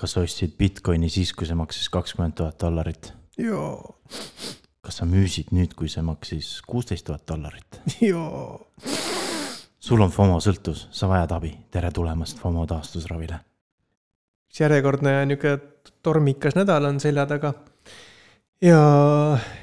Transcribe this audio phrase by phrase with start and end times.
[0.00, 3.12] kas sa ostsid Bitcoini siis, kui see maksis kakskümmend tuhat dollarit?
[3.40, 3.76] jaa,
[4.84, 7.80] kas sa müüsid nüüd, kui see maksis kuusteist tuhat dollarit?
[8.00, 8.56] jaa.
[9.80, 13.42] sul on FOMO sõltuvus, sa vajad abi, tere tulemast FOMO taastusravile.
[14.48, 15.58] üks järjekordne nihuke
[16.04, 17.52] tormikas nädal on selja taga.
[18.64, 18.80] ja,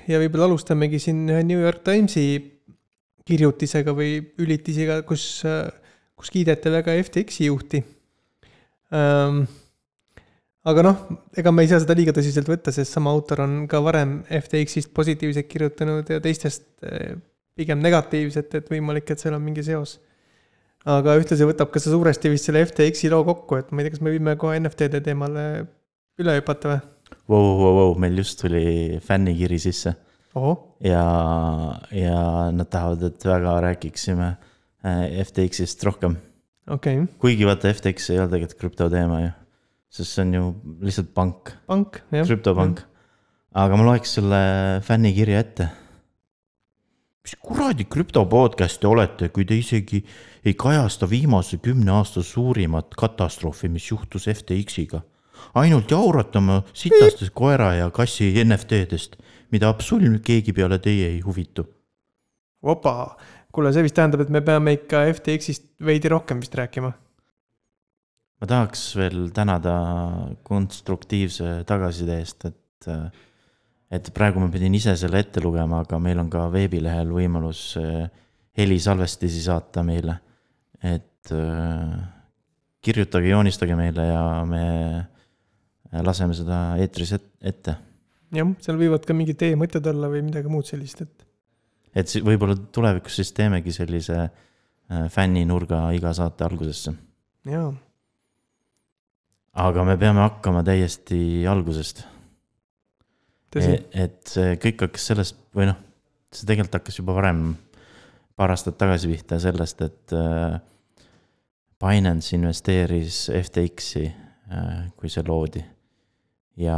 [0.07, 2.27] ja võib-olla alustamegi siin ühe New York Timesi
[3.27, 5.41] kirjutisega või ülitisega, kus,
[6.15, 7.81] kus kiideti väga FTX-i juhti
[8.93, 9.47] ähm,
[10.67, 10.97] aga noh,
[11.37, 14.91] ega me ei saa seda liiga tõsiselt võtta, sest sama autor on ka varem FTX-ist
[14.95, 17.15] positiivselt kirjutanud ja teistest eh,
[17.57, 19.97] pigem negatiivset, et võimalik, et seal on mingi seos.
[20.87, 23.95] aga ühtlasi võtab ka see suuresti vist selle FTX-i loo kokku, et ma ei tea,
[23.95, 25.47] kas me võime kohe NFT-de teemale
[26.19, 26.83] üle hüpata või?
[27.31, 29.95] Vau, vau, vau, meil just tuli fännikiri sisse.
[30.83, 31.03] ja,
[31.95, 32.19] ja
[32.53, 34.29] nad tahavad, et väga räägiksime
[34.83, 36.19] eh, FTX-ist rohkem.
[36.67, 37.13] okei okay..
[37.23, 39.35] kuigi vaata, FTX ei ole tegelikult krüptoteema ju
[39.97, 40.45] sest see on ju
[40.85, 41.51] lihtsalt pank.
[41.65, 42.25] pank, jah.
[42.27, 42.81] krüptopank.
[43.57, 44.39] aga ma loeks selle
[44.85, 45.69] fännikirja ette.
[47.25, 50.03] mis kuradi krüpto podcast'i olete, kui te isegi
[50.45, 55.01] ei kajasta viimase kümne aasta suurimat katastroofi, mis juhtus FTX-iga.
[55.55, 59.17] ainult jaurate oma sitastest koera ja kassi NFT-dest,
[59.51, 61.65] mida absoluutselt keegi peale teie ei huvitu.
[62.61, 63.17] opa,
[63.51, 66.93] kuule, see vist tähendab, et me peame ikka FTX-ist veidi rohkem vist rääkima
[68.37, 69.75] ma tahaks veel tänada
[70.45, 72.89] konstruktiivse tagasiside eest, et,
[73.97, 78.05] et praegu ma pidin ise selle ette lugema, aga meil on ka veebilehel võimalus eh,
[78.57, 80.19] helisalvestisi saata meile.
[80.83, 81.95] et eh,
[82.85, 84.65] kirjutage, joonistage meile ja me
[86.05, 87.73] laseme seda eetris ette.
[88.37, 91.25] jah, seal võivad ka mingid teie mõtted olla või midagi muud sellist, et.
[91.97, 96.93] et võib-olla tulevikus siis teemegi sellise eh, fänninurga iga saate algusesse.
[97.49, 97.73] jaa
[99.57, 101.19] aga me peame hakkama täiesti
[101.49, 102.03] algusest.
[103.57, 105.77] E, et see kõik hakkas sellest või noh,
[106.35, 107.47] see tegelikult hakkas juba varem,
[108.37, 110.59] paar aastat tagasi pihta sellest, et äh,
[111.81, 114.03] Binance investeeris FTX-i,
[114.51, 115.63] äh, kui see loodi.
[116.57, 116.77] ja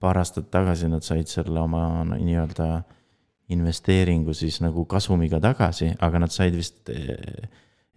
[0.00, 2.82] paar aastat tagasi nad said selle oma nii-öelda
[3.52, 7.44] investeeringu siis nagu kasumiga tagasi, aga nad said vist äh,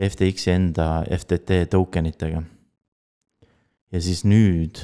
[0.10, 2.44] FTX-i enda FTT token itega
[3.92, 4.82] ja siis nüüd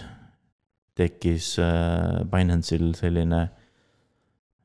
[0.97, 3.47] tekkis äh, Binance'il selline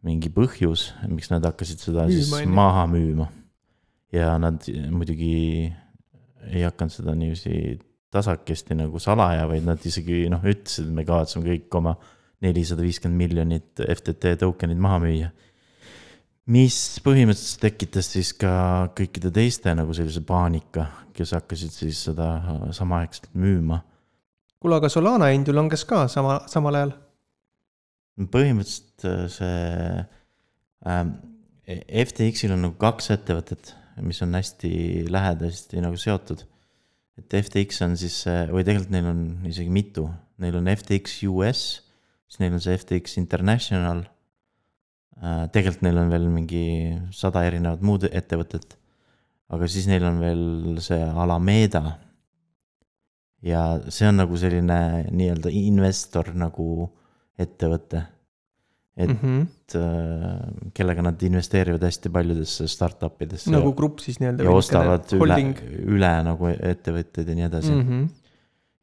[0.06, 2.54] mingi põhjus, miks nad hakkasid seda müüma, siis enne.
[2.54, 3.28] maha müüma.
[4.14, 5.68] ja nad muidugi
[6.48, 7.78] ei hakanud seda niiviisi
[8.14, 11.96] tasakesti nagu salaja, vaid nad isegi noh, ütlesid, et me kavatseme kõik oma
[12.44, 15.28] nelisada viiskümmend miljonit FTT token'id maha müüa.
[16.48, 22.30] mis põhimõtteliselt tekitas siis ka kõikide teiste nagu sellise paanika, kes hakkasid siis seda
[22.72, 23.82] samaaegselt müüma
[24.62, 26.94] kuule, aga Solana hind ju langes ka sama, samal ajal.
[28.18, 29.58] põhimõtteliselt äh, see
[30.90, 31.12] ähm,
[31.68, 34.70] FTX-il on nagu kaks ettevõtet, mis on hästi
[35.10, 36.46] lähedasti nagu seotud.
[37.18, 40.06] et FTX on siis, või tegelikult neil on isegi mitu,
[40.38, 41.62] neil on FTX US,
[42.30, 44.04] siis neil on see FTX International
[45.22, 45.46] äh,.
[45.54, 46.66] tegelikult neil on veel mingi
[47.14, 48.78] sada erinevat muud ettevõtet.
[49.50, 51.98] aga siis neil on veel see Alameda
[53.44, 53.62] ja
[53.92, 54.78] see on nagu selline
[55.14, 56.88] nii-öelda investor nagu
[57.38, 58.04] ettevõte.
[58.98, 60.72] et mm -hmm.
[60.74, 63.50] kellega nad investeerivad hästi paljudesse startup idesse.
[63.50, 64.42] nagu grupp siis nii-öelda.
[64.42, 65.36] ja ostavad üle,
[65.86, 67.82] üle nagu ettevõtteid ja nii edasi mm.
[67.82, 68.08] -hmm.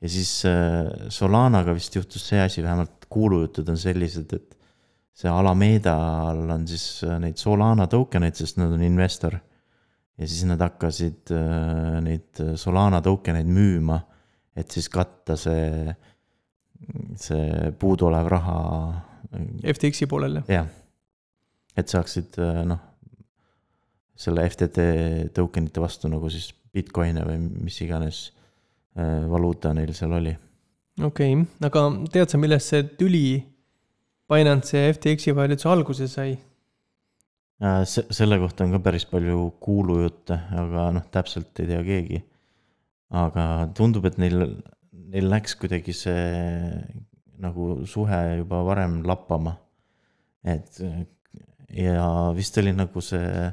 [0.02, 4.56] ja siis äh, Solanaga vist juhtus see asi, vähemalt kuulujutud on sellised, et
[5.14, 9.36] see Alamedal on siis äh, neid Solana token eid, sest nad on investor.
[10.18, 11.28] ja siis nad hakkasid
[12.02, 14.00] neid Solana token eid müüma
[14.56, 15.94] et siis katta see,
[17.20, 18.58] see puuduolev raha.
[19.76, 20.52] FTX-i poolel, jah?
[20.62, 20.70] jah,
[21.76, 22.38] et saaksid
[22.70, 22.80] noh,
[24.16, 24.86] selle FTT
[25.36, 28.22] tokenite vastu nagu siis Bitcoin'e või mis iganes
[29.00, 30.34] äh, valuuta neil seal oli.
[31.02, 33.28] okei okay., aga tead sa, millest see tüli
[34.32, 36.38] Binance ja FTX-i vahel üldse alguse sai?
[37.64, 42.24] Äh, selle kohta on ka päris palju kuulujutte, aga noh, täpselt ei tea keegi
[43.16, 43.46] aga
[43.78, 44.48] tundub, et neil,
[45.14, 46.24] neil läks kuidagi see
[47.42, 49.58] nagu suhe juba varem lappama.
[50.46, 50.78] et
[51.74, 53.50] ja vist oli nagu see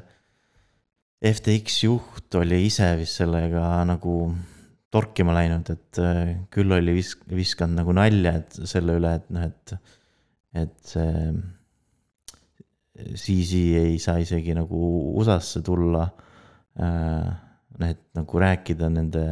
[1.23, 4.17] FTX juht oli ise vist sellega nagu
[4.93, 5.99] torkima läinud, et
[6.53, 9.73] küll oli visk-, viskanud nagu nalja, et selle üle, et noh, et,
[10.61, 11.31] et see
[12.93, 14.77] CZ ei saa isegi nagu
[15.17, 16.05] USA-sse tulla.
[16.77, 19.23] noh, et nagu rääkida nende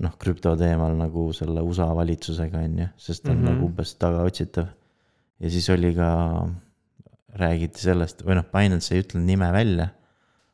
[0.00, 3.50] noh, krüpto teemal nagu selle USA valitsusega, on ju, sest ta on mm -hmm.
[3.50, 4.68] nagu umbes tagaotsitav.
[5.40, 6.10] ja siis oli ka,
[7.36, 9.88] räägiti sellest või noh, Binance ei ütelnud nime välja.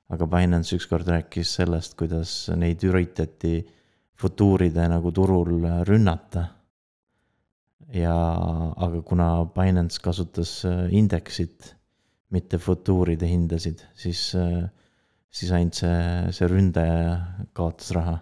[0.09, 3.67] aga Binance ükskord rääkis sellest, kuidas neid üritati
[4.15, 6.45] futuuride nagu turul rünnata.
[7.95, 8.17] ja,
[8.77, 11.77] aga kuna Binance kasutas indeksit,
[12.31, 14.35] mitte futuuride hindasid, siis,
[15.31, 17.21] siis ainult see, see ründaja
[17.53, 18.19] kaotas raha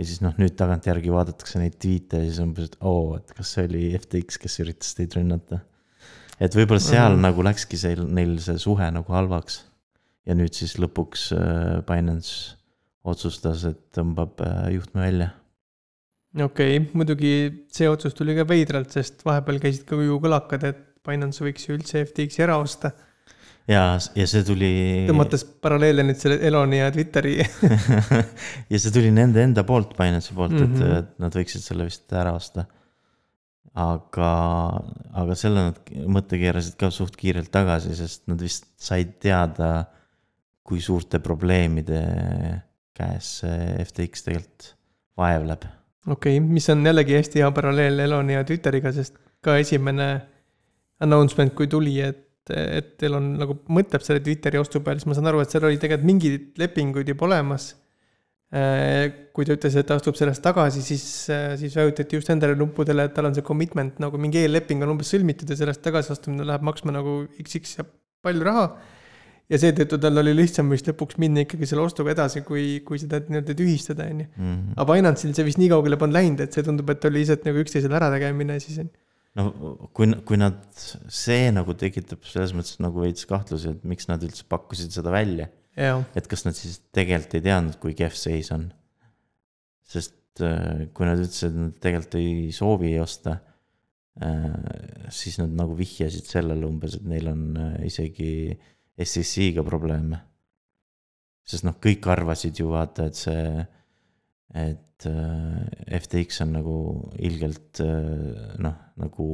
[0.00, 3.56] ja siis noh, nüüd tagantjärgi vaadatakse neid tweet'e ja siis umbes, et oo, et kas
[3.56, 5.60] see oli FTX, kes üritas teid rünnata.
[6.40, 7.26] et võib-olla seal mm -hmm.
[7.28, 9.64] nagu läkski see, neil see suhe nagu halvaks.
[10.26, 12.56] ja nüüd siis lõpuks äh, Binance
[13.04, 15.30] otsustas, et tõmbab äh, juhtme välja.
[16.36, 20.86] okei okay,, muidugi see otsus tuli ka veidralt, sest vahepeal käisid ka ju kõlakad, et
[21.06, 22.92] Binance võiks ju üldse FTX-i ära osta
[23.70, 23.84] ja,
[24.18, 24.72] ja see tuli.
[25.08, 27.36] tõmmates paralleele nüüd selle Eloni ja Twitteri
[28.72, 30.76] ja see tuli nende enda poolt, Binance'i poolt mm, -hmm.
[30.76, 30.98] et, mhm.
[30.98, 32.66] et nad võiksid selle vist ära osta.
[33.80, 34.30] aga,
[35.22, 39.86] aga selle nad mõtte keerasid ka suht kiirelt tagasi, sest nad vist said teada,
[40.66, 42.00] kui suurte probleemide
[42.98, 43.40] käes
[43.86, 44.72] FTX tegelikult
[45.20, 45.68] vaevleb.
[46.06, 50.10] okei okay,, mis on jällegi hästi hea paralleel Eloni ja Twitteriga, sest ka esimene
[51.00, 55.16] announcement, kui tuli, et et teil on nagu, mõtleb selle Twitteri ostu peale, siis ma
[55.16, 57.72] saan aru, et seal oli tegelikult mingeid lepinguid juba olemas.
[58.50, 62.56] Äh, kui ta ütles, et ta astub sellest tagasi, siis, äh, siis vajutati just nendele
[62.58, 66.48] nuppudele, et tal on see commitment nagu mingi eelleping on umbes sõlmitud ja sellest tagasiastumine
[66.48, 67.86] läheb maksma nagu XX ja
[68.26, 68.64] palju raha.
[69.50, 73.18] ja seetõttu tal oli lihtsam vist lõpuks minna ikkagi selle ostuga edasi, kui, kui seda
[73.22, 74.26] nii-öelda tühistada, on ju.
[74.34, 74.74] Mhm.
[74.76, 77.62] aga Binance'il see vist nii kaugele polnud läinud, et see tundub, et oli lihtsalt nagu
[77.62, 79.50] üksteisele ärategemine siis on ju no
[79.94, 80.58] kui, kui nad,
[81.12, 85.50] see nagu tekitab selles mõttes nagu veits kahtlusi, et miks nad üldse pakkusid seda välja.
[86.18, 88.70] et kas nad siis tegelikult ei teadnud, kui kehv seis on.
[89.90, 93.38] sest äh, kui nad ütlesid, et nad tegelikult ei soovi osta,
[94.22, 94.50] äh,
[95.14, 98.32] siis nad nagu vihjasid sellele umbes, et neil on äh, isegi
[99.00, 100.24] SEC-ga probleeme.
[101.50, 103.62] sest noh, kõik arvasid ju vaata, et see,
[104.54, 106.76] et et äh, FTX on nagu
[107.18, 109.26] ilgelt äh, noh, nagu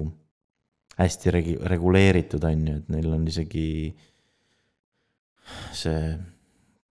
[0.97, 3.69] hästi regi-, reguleeritud, on ju, et neil on isegi
[5.77, 6.01] see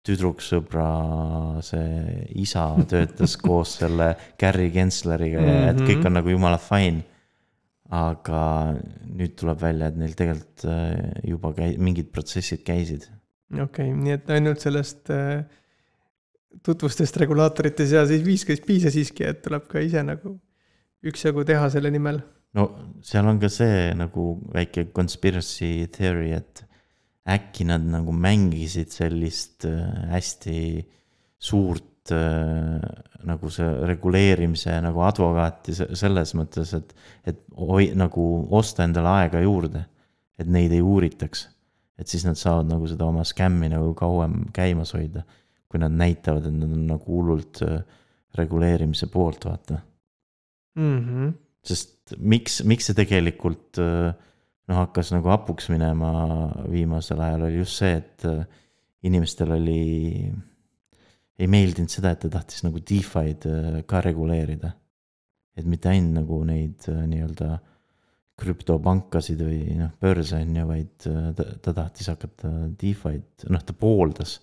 [0.06, 0.90] tüdruksõbra,
[1.66, 6.08] see isa töötas koos selle Gary Gensleriga ja et kõik mhm.
[6.10, 7.04] on nagu jumala fine.
[7.96, 8.40] aga
[9.14, 13.06] nüüd tuleb välja, et neil tegelikult äh, juba käi-, mingid protsessid käisid.
[13.54, 15.46] okei okay,, nii et ainult sellest äh
[16.64, 20.36] tutvustest regulaatorite seas ei viiska, piisa siiski, et tuleb ka ise nagu
[21.06, 22.22] üksjagu teha selle nimel.
[22.56, 22.70] no
[23.06, 26.64] seal on ka see nagu väike conspiracy theory, et
[27.26, 29.82] äkki nad nagu mängisid sellist äh,
[30.14, 30.60] hästi
[31.42, 32.80] suurt äh,
[33.26, 36.94] nagu see reguleerimise nagu advokaati selles mõttes, et,
[37.26, 39.86] et oi, nagu osta endale aega juurde,
[40.40, 41.50] et neid ei uuritaks.
[41.98, 45.24] et siis nad saavad nagu seda oma skämmi nagu kauem käimas hoida
[45.70, 47.82] kui nad näitavad, et nad on nagu hullult äh,
[48.38, 49.80] reguleerimise poolt, vaata
[50.76, 51.00] mm.
[51.00, 51.34] -hmm.
[51.66, 54.14] sest miks, miks see tegelikult äh,
[54.70, 56.12] noh, hakkas nagu hapuks minema
[56.72, 58.46] viimasel ajal, oli just see, et äh,
[59.06, 60.32] inimestel oli,
[61.40, 63.46] ei meeldinud seda, et ta tahtis nagu DeFi'd
[63.86, 64.72] ka reguleerida.
[65.56, 67.60] et mitte ainult nagu neid nii-öelda
[68.36, 71.06] krüptopankasid või noh, börse on ju, vaid
[71.38, 72.50] ta, ta tahtis hakata
[72.82, 74.42] DeFi'd, noh, ta pooldas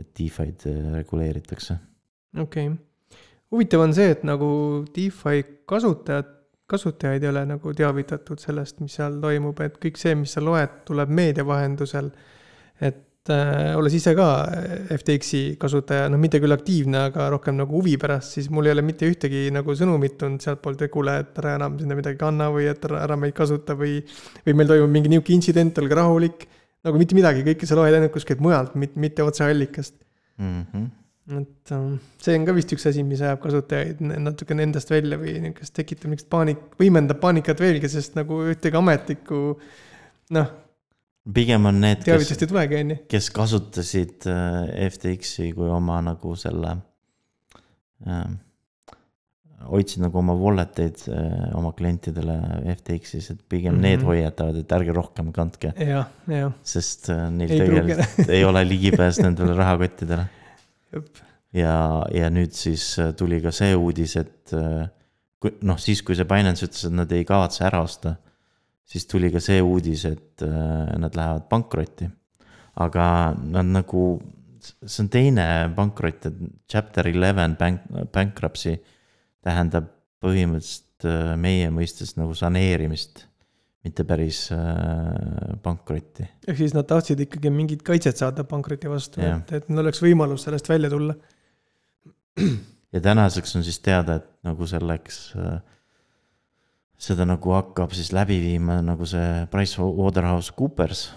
[0.00, 1.76] et DeFi'd äh, reguleeritakse.
[2.38, 2.78] okei okay.,
[3.50, 4.50] huvitav on see, et nagu
[4.94, 6.36] DeFi kasutajad,
[6.70, 10.82] kasutajaid ei ole nagu teavitatud sellest, mis seal toimub, et kõik see, mis sa loed,
[10.86, 12.12] tuleb meedia vahendusel.
[12.80, 14.28] et äh, olles ise ka
[14.94, 18.86] FTX-i kasutaja, noh, mitte küll aktiivne, aga rohkem nagu huvi pärast, siis mul ei ole
[18.86, 22.70] mitte ühtegi nagu sõnumit tulnud sealtpoolt, et kuule, et ära enam sinna midagi kanna või
[22.70, 23.98] et ära, ära meid kasuta või,
[24.46, 26.48] või meil toimub mingi nihuke intsident, olge rahulik
[26.86, 29.96] nagu mitte midagi, sa loed ainult kuskilt mujalt, mitte, mitte otseallikast
[30.38, 30.64] mm.
[30.72, 30.88] -hmm
[31.30, 35.36] et um, see on ka vist üks asi, mis ajab kasutajaid natukene endast välja või
[35.44, 39.40] niisugust tekitab niisugust paanik, võimendab paanikat veelgi, sest nagu ühtegi ametlikku
[40.36, 40.52] noh.
[41.36, 42.32] pigem on need, kes,
[43.10, 46.76] kes kasutasid äh, FTX-i kui oma nagu selle
[48.06, 48.24] äh,
[49.68, 52.36] hoidsid nagu oma wallet eid äh, oma klientidele
[52.78, 53.82] FTX-is, et pigem mm -hmm.
[53.82, 55.72] need hoiatavad, et ärge rohkem kandke.
[56.62, 60.24] sest äh, neil ei tegelikult ei ole ligipääs nendele rahakottidele.
[61.52, 64.54] ja, ja nüüd siis äh, tuli ka see uudis, et
[65.40, 68.14] kui noh, siis kui see Binance ütles, et nad ei kavatse ära osta,
[68.84, 70.42] siis tuli ka see uudis, et
[70.98, 72.10] nad lähevad pankrotti.
[72.74, 74.20] aga nad nagu
[74.60, 76.34] see on teine pankrot, et
[76.68, 78.78] chapter eleven bank, bankruptcy
[79.44, 79.88] tähendab
[80.20, 83.24] põhimõtteliselt äh, meie mõistes nagu saneerimist,
[83.86, 86.28] mitte päris äh, pankrotti.
[86.46, 90.44] ehk siis nad tahtsid ikkagi mingit kaitset saada pankroti vastu, et, et neil oleks võimalus
[90.48, 91.16] sellest välja tulla.
[92.94, 95.58] ja tänaseks on siis teada, et nagu selleks äh,
[97.00, 101.08] seda nagu hakkab siis läbi viima nagu see Pricewaterhouse Coopers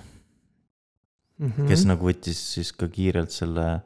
[1.38, 1.52] mm.
[1.52, 1.68] -hmm.
[1.68, 3.82] kes nagu võttis siis ka kiirelt selle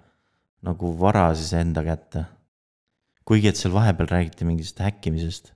[0.61, 2.25] nagu vara siis enda kätte
[3.27, 5.53] kuigi, et seal vahepeal räägiti mingist häkkimisest.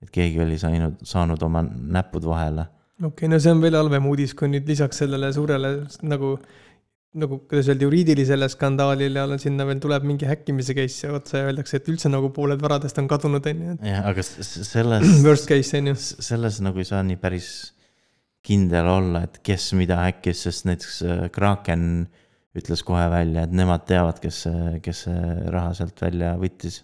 [0.00, 2.66] et keegi oli saanud, saanud oma näpud vahele.
[3.00, 5.72] okei okay,, no see on veel halvem uudis, kui nüüd lisaks sellele suurele
[6.08, 6.36] nagu,
[7.20, 11.90] nagu kuidas öelda, juriidilisele skandaalile sinna veel tuleb mingi häkkimise case otsa ja öeldakse, et
[11.92, 13.76] üldse nagu pooled varadest on kadunud, on ju.
[13.90, 15.12] jah, aga selles.
[15.26, 15.98] Worst case, on ju.
[16.30, 17.50] selles nagu ei saa nii päris
[18.46, 22.06] kindel olla, et kes mida häkkis, sest näiteks äh, Kraken
[22.56, 24.46] ütles kohe välja, et nemad teavad, kes,
[24.82, 25.04] kes
[25.52, 26.80] raha sealt välja võttis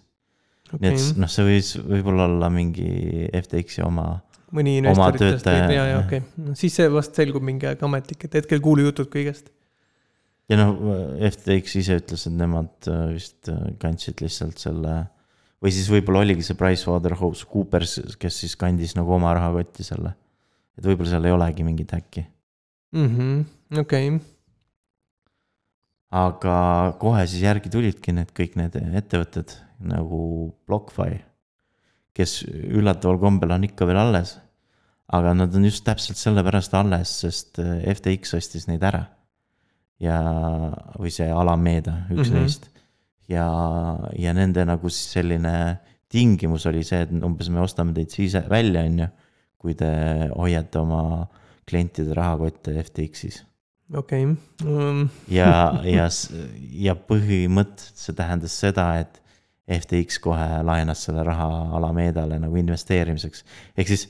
[0.71, 0.79] okay..
[0.83, 2.87] nii et noh, see võis võib-olla olla mingi
[3.31, 4.07] FTX-i oma.
[4.55, 8.63] mõni investoritest, ja, ja okei okay., siis see vast selgub mingi aeg ametlik, et hetkel
[8.63, 9.51] kuulujutud kõigest.
[10.51, 10.77] ja noh,
[11.31, 15.03] FTX ise ütles, et nemad äh, vist äh, kandsid lihtsalt selle
[15.63, 20.13] või siis võib-olla oligi see Pricewaterhouse Coopers, kes siis kandis nagu oma rahakotti selle.
[20.77, 22.27] et võib-olla seal ei olegi mingit häkki
[22.93, 23.45] -hmm..
[23.79, 24.17] okei.
[26.13, 26.57] Aga
[27.01, 29.53] kohe siis järgi tulidki need kõik need ettevõtted
[29.87, 30.21] nagu
[30.67, 31.19] BlockFi,
[32.17, 34.37] kes üllataval kombel on ikka veel alles.
[35.07, 39.05] aga nad on just täpselt sellepärast alles, sest äh, FTX ostis neid ära.
[39.99, 40.17] ja,
[40.99, 42.39] või see Alameda, üks mm -hmm.
[42.39, 42.69] neist.
[43.27, 43.47] ja,
[44.17, 48.81] ja nende nagu siis selline tingimus oli see, et umbes me ostame teid siis välja,
[48.81, 49.07] on ju,
[49.57, 49.89] kui te
[50.35, 51.27] hoiate oma
[51.67, 53.43] klientide rahakotte FTX-is
[53.93, 54.35] okei okay.
[54.65, 55.07] um....
[55.31, 56.09] ja, ja,
[56.71, 59.21] ja põhimõtteliselt see tähendas seda, et
[59.67, 63.43] FTX kohe laenas selle raha Alamedale nagu investeerimiseks.
[63.77, 64.07] ehk siis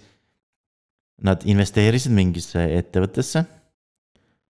[1.26, 3.44] nad investeerisid mingisse ettevõttesse.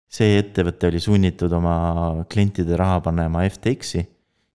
[0.08, 4.04] see ettevõte oli sunnitud oma klientide raha panema FTX-i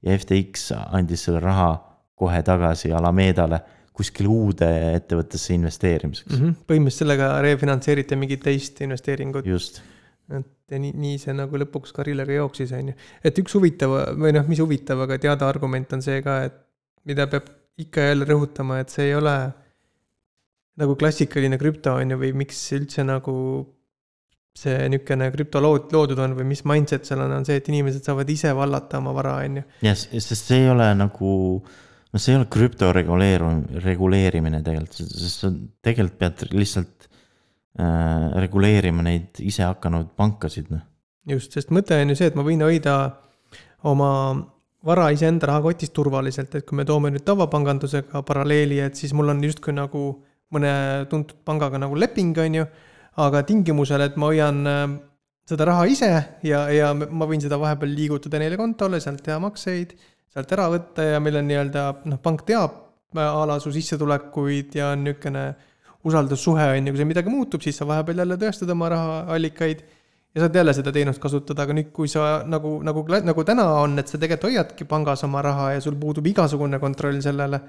[0.06, 1.72] ja FTX andis selle raha
[2.16, 3.62] kohe tagasi Alamedale
[3.94, 6.42] kuskile uude ettevõttesse investeerimiseks mm.
[6.42, 6.66] -hmm.
[6.66, 9.46] põhimõtteliselt sellega refinantseeriti mingit teist investeeringut.
[9.46, 9.82] just
[10.38, 12.98] et nii, nii see nagu lõpuks karjääriga jooksis, on ju.
[13.26, 16.60] et üks huvitav või noh, mis huvitav, aga teada argument on see ka, et
[17.10, 19.36] mida peab ikka ja jälle rõhutama, et see ei ole
[20.80, 23.36] nagu klassikaline krüpto, on ju, või miks üldse nagu
[24.60, 28.06] see niisugune krüpto lood, loodud on või mis mindset seal on, on see, et inimesed
[28.06, 29.68] saavad ise vallata oma vara, on ju.
[29.88, 31.34] jah, sest see ei ole nagu,
[32.14, 35.54] no see ei ole krüpto reguleerum-, reguleerimine tegelikult, sest sa
[35.86, 37.09] tegelikult pead lihtsalt
[37.80, 40.82] reguleerima neid ise hakanud pankasid, noh.
[41.30, 42.96] just, sest mõte on ju see, et ma võin hoida
[43.88, 44.10] oma
[44.86, 49.44] vara iseenda rahakotis turvaliselt, et kui me toome nüüd tavapangandusega paralleeli, et siis mul on
[49.44, 50.04] justkui nagu
[50.56, 50.72] mõne
[51.12, 52.66] tuntud pangaga nagu leping, on ju,
[53.20, 54.84] aga tingimusel, et ma hoian äh,
[55.50, 56.10] seda raha ise
[56.46, 59.96] ja, ja ma võin seda vahepeal liigutada neile kontole, sealt teha makseid,
[60.30, 62.86] sealt ära võtta ja meil on nii-öelda noh, pank teab
[63.18, 65.44] a la su sissetulekuid ja on niisugune
[66.08, 69.84] usaldussuhe on ju, kui seal midagi muutub, siis sa vahepeal jälle tõestad oma rahaallikaid
[70.36, 73.98] ja saad jälle seda teenust kasutada, aga nüüd, kui sa nagu, nagu, nagu täna on,
[74.00, 77.60] et sa tegelikult hoiadki pangas oma raha ja sul puudub igasugune kontroll sellele,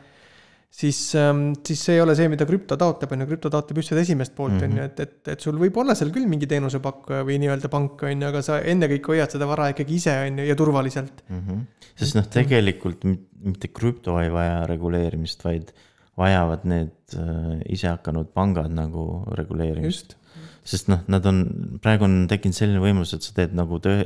[0.71, 3.95] siis, ähm, siis see ei ole see, mida krüpto taotleb, on ju, krüpto taotleb just
[3.95, 4.93] seda esimest poolt, on ju, mhm.
[4.93, 8.31] et, et, et sul võib olla seal küll mingi teenusepakkuja või nii-öelda pank, on ju,
[8.31, 11.45] aga sa ennekõike hoiad seda vara ikkagi ise, on ju, ja turvaliselt mm.
[11.47, 11.93] -hmm.
[12.05, 15.73] sest noh, tegelikult mitte krüpto ei vaja reguleerimist, vaid
[16.19, 20.17] vajavad need äh, isehakanud pangad nagu reguleerimist.
[20.64, 21.45] sest noh, nad on,
[21.83, 24.05] praegu on tekkinud selline võimalus, et sa teed nagu töö,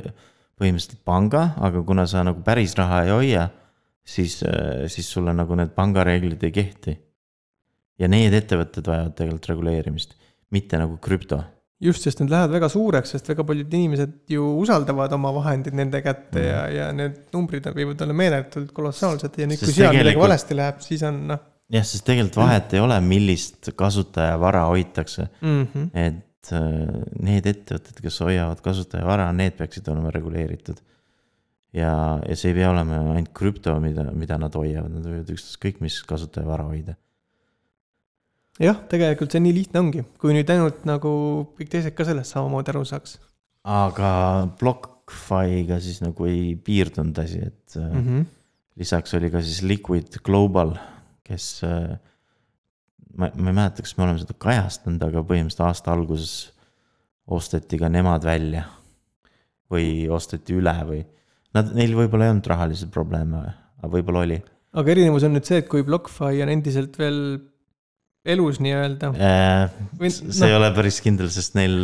[0.55, 3.49] põhimõtteliselt panga, aga kuna sa nagu päris raha ei hoia,
[4.05, 7.01] siis, äh, siis sulle nagu need pangareeglid ei kehti.
[7.99, 10.17] ja need ettevõtted vajavad tegelikult reguleerimist,
[10.51, 11.37] mitte nagu krüpto
[11.79, 16.01] just, sest need lähevad väga suureks, sest väga paljud inimesed ju usaldavad oma vahendid nende
[16.03, 16.47] kätte mm.
[16.47, 20.83] ja, ja need numbrid võivad olla meeletult kolossaalsed ja nüüd, kui seal midagi valesti läheb,
[20.83, 21.43] siis on noh
[21.73, 25.63] jah, sest tegelikult vahet ei ole, millist kasutaja vara hoitakse mm.
[25.73, 25.87] -hmm.
[25.93, 30.81] et äh, need ettevõtted, kes hoiavad kasutaja vara, need peaksid olema reguleeritud.
[31.73, 35.81] ja, ja see ei pea olema ainult krüpto, mida, mida nad hoiavad, nad võivad ükskõik
[35.81, 36.95] mis kasutaja vara hoida.
[38.61, 41.11] jah, tegelikult see nii lihtne ongi, kui nüüd ainult nagu
[41.57, 43.19] kõik teised ka sellest samamoodi aru saaks.
[43.65, 44.11] aga
[44.61, 48.25] BlockFi'ga siis nagu ei piirdunud asi, et mm -hmm.
[48.77, 50.77] lisaks oli ka siis Liquid Global
[51.25, 51.95] kes, äh,
[53.17, 56.35] ma, ma ei mäleta, kas me oleme seda kajastanud, aga põhimõtteliselt aasta alguses
[57.25, 58.67] osteti ka nemad välja.
[59.65, 60.99] või osteti üle või
[61.57, 63.39] nad, neil võib-olla ei olnud rahalisi probleeme
[63.81, 64.37] aga võib-olla oli
[64.75, 67.19] aga erinevus on nüüd see, et kui BlockFi on endiselt veel
[68.35, 69.73] elus nii-öelda äh,.
[70.09, 70.49] see no.
[70.49, 71.75] ei ole päris kindel, sest neil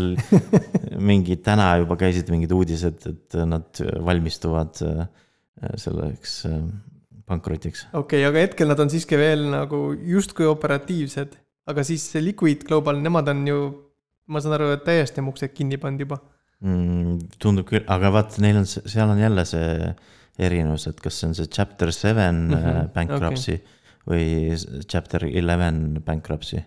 [1.09, 5.03] mingi täna juba käisid mingid uudised, et nad valmistuvad äh,
[5.81, 6.63] selleks äh,
[7.31, 7.87] pankrotiks.
[7.91, 9.81] okei okay,, aga hetkel nad on siiski veel nagu
[10.15, 11.37] justkui operatiivsed,
[11.71, 13.59] aga siis see Liquid Global, nemad on ju,
[14.31, 16.19] ma saan aru, et täiesti oma uksed kinni pannud juba
[16.61, 17.19] mm,.
[17.41, 19.93] tundub küll, aga vaat neil on, seal on jälle see
[20.41, 22.91] erinevus, et kas see on see chapter seven mm -hmm.
[22.95, 23.79] bankruptcy okay.
[24.09, 26.63] või chapter eleven bankruptcy.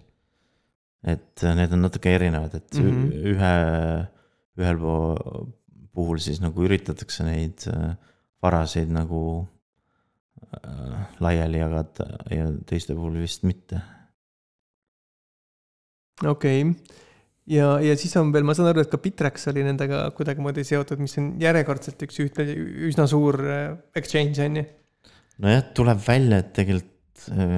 [1.04, 3.12] et äh, need on natuke erinevad, et mm -hmm.
[3.32, 3.54] ühe,
[4.58, 4.78] ühel
[5.94, 7.96] puhul siis nagu üritatakse neid äh,
[8.42, 9.46] varasid nagu
[11.24, 13.80] laiali jagada ja teiste puhul vist mitte.
[16.22, 17.02] okei okay
[17.50, 21.02] ja, ja siis on veel, ma saan aru, et ka Bittrex oli nendega kuidagimoodi seotud,
[21.02, 22.46] mis on järjekordselt üks ühte,
[22.88, 23.68] üsna suur äh,
[23.98, 24.64] exchange on ju.
[25.44, 27.54] nojah, tuleb välja, et tegelikult äh,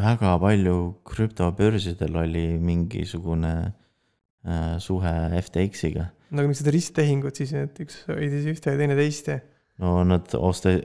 [0.00, 0.76] väga palju
[1.10, 6.10] krüptobörsidel oli mingisugune äh, suhe FTX-iga.
[6.30, 9.40] no aga miks seda risttehingut siis, et üks hoidis ühte ja teine teist ja?
[9.82, 10.76] No nad osta-,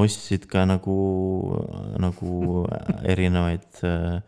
[0.00, 0.96] ostsid ka nagu,
[2.00, 2.64] nagu
[3.12, 4.20] erinevaid äh,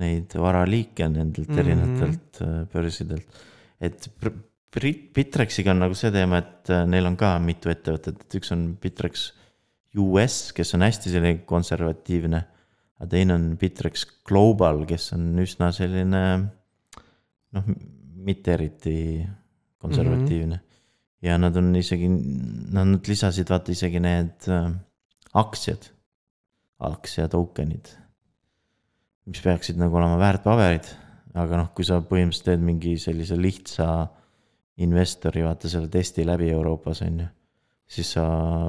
[0.00, 1.60] neid varaliike nendelt mm -hmm.
[1.60, 3.28] erinevatelt äh, börsidelt.
[3.80, 4.08] et
[5.14, 8.76] Bitrexiga on nagu see teema, et äh, neil on ka mitu ettevõtet, et üks on
[8.80, 9.32] Bitrex
[10.02, 12.44] US, kes on hästi selline konservatiivne.
[12.98, 16.50] aga teine on Bitrex Global, kes on üsna selline
[17.52, 17.64] noh,
[18.16, 19.26] mitte eriti
[19.78, 20.60] konservatiivne mm.
[20.60, 20.73] -hmm.
[21.24, 22.08] Ja nad on isegi,
[22.76, 24.70] nad lisasid vaata isegi need äh,
[25.40, 25.90] aktsiad,
[26.84, 27.94] aktsia token'id
[29.30, 30.90] mis peaksid nagu olema väärtpaberid.
[31.34, 33.88] aga noh, kui sa põhimõtteliselt teed mingi sellise lihtsa
[34.84, 37.28] investori, vaata selle testi läbi Euroopas, on ju.
[37.96, 38.24] siis sa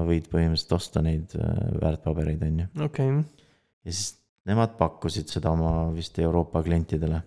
[0.06, 2.68] võid põhimõtteliselt osta neid äh, väärtpabereid, on ju.
[2.88, 3.46] okei okay..
[3.86, 7.22] ja siis nemad pakkusid seda oma vist Euroopa klientidele.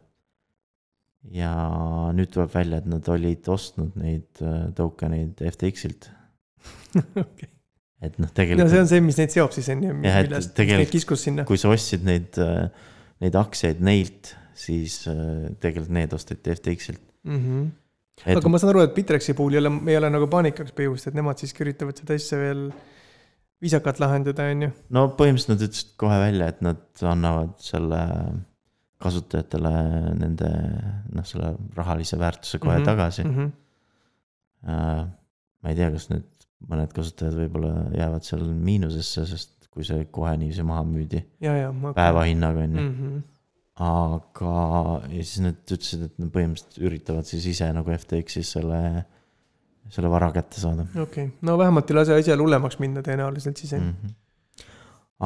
[1.35, 1.53] Ja
[2.15, 6.09] nüüd tuleb välja, et nad olid ostnud neid äh, token eid FTX-ilt
[7.23, 7.49] okay.
[8.03, 8.63] et noh, tegelikult.
[8.63, 9.97] no see on see, mis neid seob siis on ju.
[10.07, 12.69] jah, et tegelikult, kui sa ostsid neid äh,
[13.23, 17.43] neid aktsiaid neilt, siis äh, tegelikult need osteti FTX-ilt mm.
[17.43, 17.67] -hmm.
[18.25, 18.35] Et...
[18.35, 21.15] aga ma saan aru, et Bitrexi puhul ei ole, ei ole nagu paanikaks põhjust, et
[21.15, 22.65] nemad siiski üritavad seda asja veel
[23.63, 24.71] viisakalt lahendada, on ju.
[24.95, 28.01] no põhimõtteliselt nad ütlesid kohe välja, et nad annavad selle
[28.99, 29.71] kasutajatele
[30.19, 30.49] nende
[31.15, 32.91] noh, selle rahalise väärtuse kohe mm -hmm.
[32.91, 33.35] tagasi mm.
[33.35, 33.51] -hmm.
[34.59, 35.07] Uh,
[35.63, 36.27] ma ei tea, kas nüüd
[36.67, 41.21] mõned kasutajad võib-olla jäävad seal miinusesse, sest kui see kohe niiviisi maha müüdi.
[41.39, 42.81] päevahinnaga on ju.
[42.81, 43.19] Mhm.
[43.79, 44.53] aga,
[45.07, 49.05] ja siis nad ütlesid, et nad põhimõtteliselt üritavad siis ise nagu FTX-is selle,
[49.87, 50.83] selle vara kätte saada.
[50.91, 53.93] okei okay., no vähemalt ei lase asjal hullemaks minna tõenäoliselt siis mm.
[53.93, 54.67] -hmm.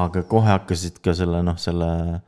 [0.06, 2.22] aga kohe hakkasid ka selle noh, selle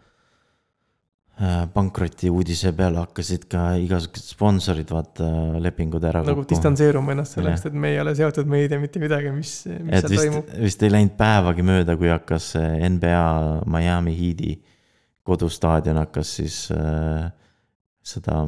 [1.74, 5.26] pankroti uudise peale hakkasid ka igasugused sponsorid, vaata,
[5.60, 9.02] lepingud ära nagu distantseeruma ennast sellest, et me ei ole seotud, me ei tea mitte
[9.04, 10.54] midagi, mis, mis et seal vist, toimub.
[10.64, 13.26] vist ei läinud päevagi mööda, kui hakkas NBA
[13.68, 14.54] Miami Heat'i
[15.28, 17.28] kodustaadion hakkas siis äh,
[18.06, 18.46] seda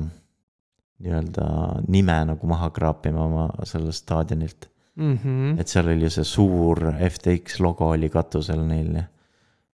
[1.03, 1.47] nii-öelda
[1.91, 5.17] nime nagu maha kraapima oma sellelt staadionilt mm.
[5.17, 5.59] -hmm.
[5.59, 9.03] et seal oli ju see suur FTX logo oli katusel neil ja,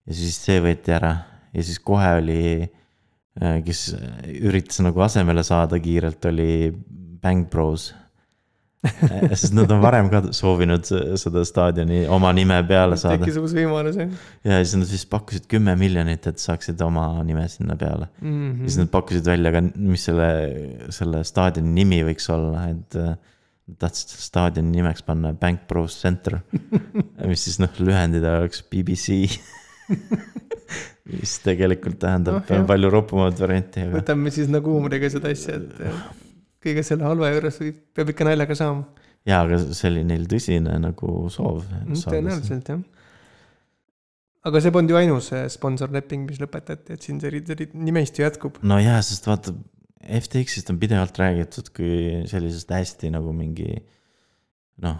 [0.04, 1.14] ja siis see võeti ära
[1.54, 2.77] ja siis kohe oli Äh,
[3.66, 3.88] kes
[4.42, 6.52] üritas nagu asemele saada kiirelt, oli
[7.22, 10.88] Bang Bros äh, sest nad on varem ka soovinud
[11.20, 13.20] seda staadioni oma nime peale saada.
[13.22, 14.28] tekkis uus võimalus, jah.
[14.48, 18.28] ja siis nad vist pakkusid kümme miljonit, et saaksid oma nime sinna peale mm.
[18.28, 18.62] -hmm.
[18.62, 20.30] ja siis nad pakkusid välja ka, mis selle,
[21.00, 23.16] selle staadioni nimi võiks olla, et äh,
[23.80, 26.40] tahtsid staadioni nimeks panna Bank Bros Center
[27.30, 29.26] mis siis noh, lühendida oleks BBC
[31.08, 34.00] mis tegelikult tähendab no, palju ropumat varianti aga....
[34.00, 36.26] võtame siis nagu huumoriga seda asja, et
[36.64, 37.60] kõige selle halva juures
[37.96, 39.08] peab ikka naljaga saama.
[39.28, 41.64] jaa, aga see oli neil tõsine nagu soov.
[41.84, 42.84] Mm, tõenäoliselt jah.
[44.50, 48.60] aga see polnud ju ainus eh, sponsorleping, mis lõpetati, et siin see, see nimistu jätkub.
[48.68, 49.56] no jaa, sest vaata,
[50.08, 53.80] FTX-ist on pidevalt räägitud kui sellisest hästi nagu mingi
[54.84, 54.98] noh,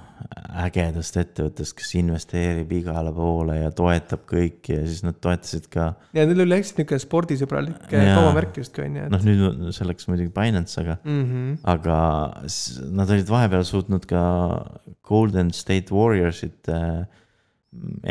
[0.64, 5.92] ägedast ettevõttest, kes investeerib igale poole ja toetab kõiki ja siis nad toetasid ka.
[6.18, 9.10] ja neil oli hästi niisugune spordisõbralik kaubamärk justkui on ju.
[9.14, 11.52] noh, nüüd selleks muidugi Binance, aga mm, -hmm.
[11.76, 12.00] aga
[12.98, 14.24] nad olid vahepeal suutnud ka
[15.06, 17.06] Golden State Warriorsit äh,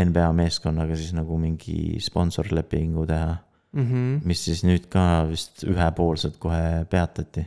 [0.06, 3.34] NBA meeskonnaga siis nagu mingi sponsorlepingu teha
[3.72, 3.82] mm.
[3.82, 4.22] -hmm.
[4.22, 7.46] mis siis nüüd ka vist ühepoolselt kohe peatati.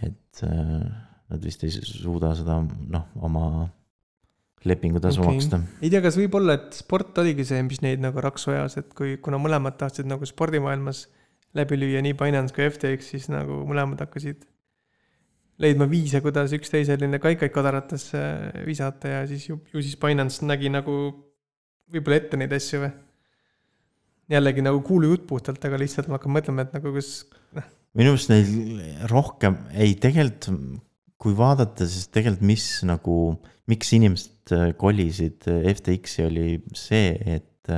[0.00, 3.44] et äh, nad vist ei suuda seda noh, oma
[4.64, 5.38] lepingutasu Okei.
[5.38, 5.60] maksta.
[5.80, 9.16] ei tea, kas võib-olla, et sport oligi see, mis neid nagu raksu ajas, et kui,
[9.22, 11.06] kuna mõlemad tahtsid nagu spordimaailmas
[11.56, 14.44] läbi lüüa, nii Binance kui FTX, siis nagu mõlemad hakkasid
[15.60, 18.20] leidma viise, kuidas üksteisele kaikaid kodaratesse
[18.68, 20.96] visata ja siis ju, ju siis Binance nägi nagu
[21.90, 22.92] võib-olla ette neid asju või?
[24.30, 27.24] jällegi nagu kuulujutt puhtalt, aga lihtsalt ma hakkan mõtlema, et nagu kas,
[27.98, 30.46] minu meelest neil rohkem, ei tegelikult
[31.20, 33.16] kui vaadata, siis tegelikult mis nagu,
[33.70, 37.72] miks inimesed äh, kolisid äh, FTX-i oli see, et,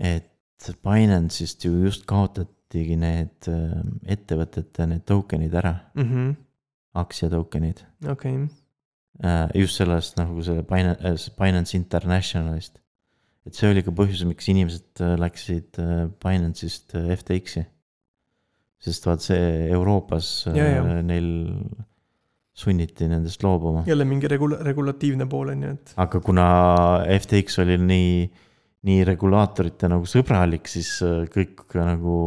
[0.00, 3.76] et Binance'ist ju just kaotatigi need äh,
[4.16, 6.32] ettevõtete need token'id ära, mhmh,
[7.04, 7.84] aktsiatoken'id.
[8.08, 8.38] okei,
[9.54, 12.80] just sellest nagu see Binance, Binance Internationalist.
[13.44, 17.66] et see oli ka põhjus, miks inimesed äh, läksid äh, Binance'ist äh, FTX-i.
[18.80, 20.84] sest vaat see Euroopas Ja, ja.
[20.84, 21.28] äh, neil
[22.54, 26.48] sunniti nendest loobuma, jälle mingi regula-, regulatiivne pool on ju, et aga kuna
[27.16, 28.12] FTX oli nii,
[28.88, 32.18] nii regulaatorite nagu sõbralik, siis äh, kõik nagu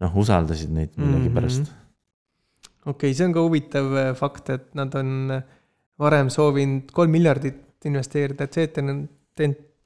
[0.00, 1.72] noh, usaldasid neid millegipärast mm.
[1.72, 2.84] -hmm.
[2.86, 5.42] okei okay,, see on ka huvitav äh, fakt, et nad on äh,
[6.00, 8.56] varem soovinud kolm miljardit investeerida, et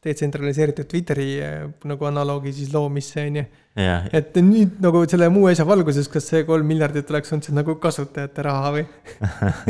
[0.04, 1.54] detsentraliseeritud Twitteri äh,
[1.88, 3.46] nagu analoogi siis loomisse, on ju.
[4.14, 7.76] et nüüd nagu selle muu asja valguses, kas see kolm miljardit oleks olnud siis nagu
[7.82, 8.84] kasutajate raha või?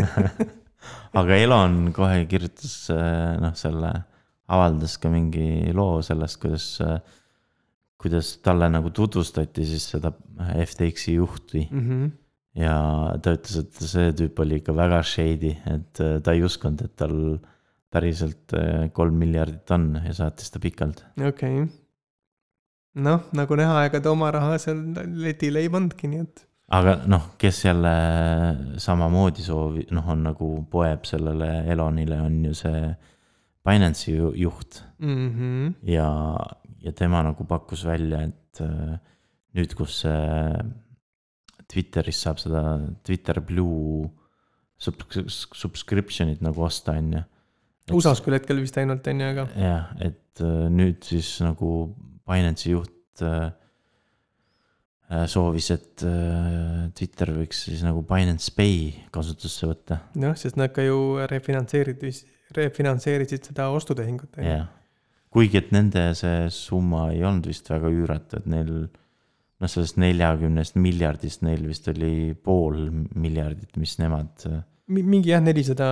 [1.21, 3.93] aga Elon kohe kirjutas äh, noh, selle,
[4.55, 6.67] avaldas ka mingi loo sellest, kuidas,
[8.01, 10.13] kuidas talle nagu tutvustati siis seda
[10.67, 12.11] FTX-i juhti Mm -hmm.
[12.61, 12.77] ja
[13.23, 16.97] ta ütles, et see tüüp oli ikka väga shady, et äh, ta ei uskunud, et
[16.97, 17.39] tal
[17.95, 21.05] päriselt äh, kolm miljardit on ja saatis ta pikalt.
[21.19, 21.71] okei okay..
[23.07, 24.83] noh, nagu näha, ega ta oma raha seal
[25.23, 27.95] letile ei pannudki, nii et aga noh, kes jälle
[28.81, 32.87] samamoodi soovi, noh, on nagu poeb sellele Elonile, on ju see
[33.65, 35.29] Binance'i ju- juht mm.
[35.31, 35.75] -hmm.
[35.93, 36.37] ja,
[36.81, 38.99] ja tema nagu pakkus välja, et äh,
[39.55, 40.65] nüüd, kus see
[41.73, 42.63] Twitteris saab seda
[43.03, 44.11] Twitter Blue
[44.79, 45.07] sub-
[45.55, 47.23] subscription'it nagu osta, on ju.
[47.93, 51.71] USA-s küll hetkel vist ainult on ju, aga jah, et äh, nüüd siis nagu
[52.25, 53.51] Binance'i juht äh,
[55.11, 56.05] äh, soovis, et
[56.97, 62.05] Twitter võiks siis nagu Binance Pay kasutusse võtta, noh, sest nad ka ju refinantseerid,
[62.57, 64.41] refinantseerisid seda ostutehingut.
[64.41, 64.71] jah.
[65.35, 70.81] kuigi, et nende see summa ei olnud vist väga üüratu, et neil noh, sellest neljakümnest
[70.81, 74.49] miljardist neil vist oli pool miljardit, mis nemad
[74.89, 75.91] mingi jah, nelisada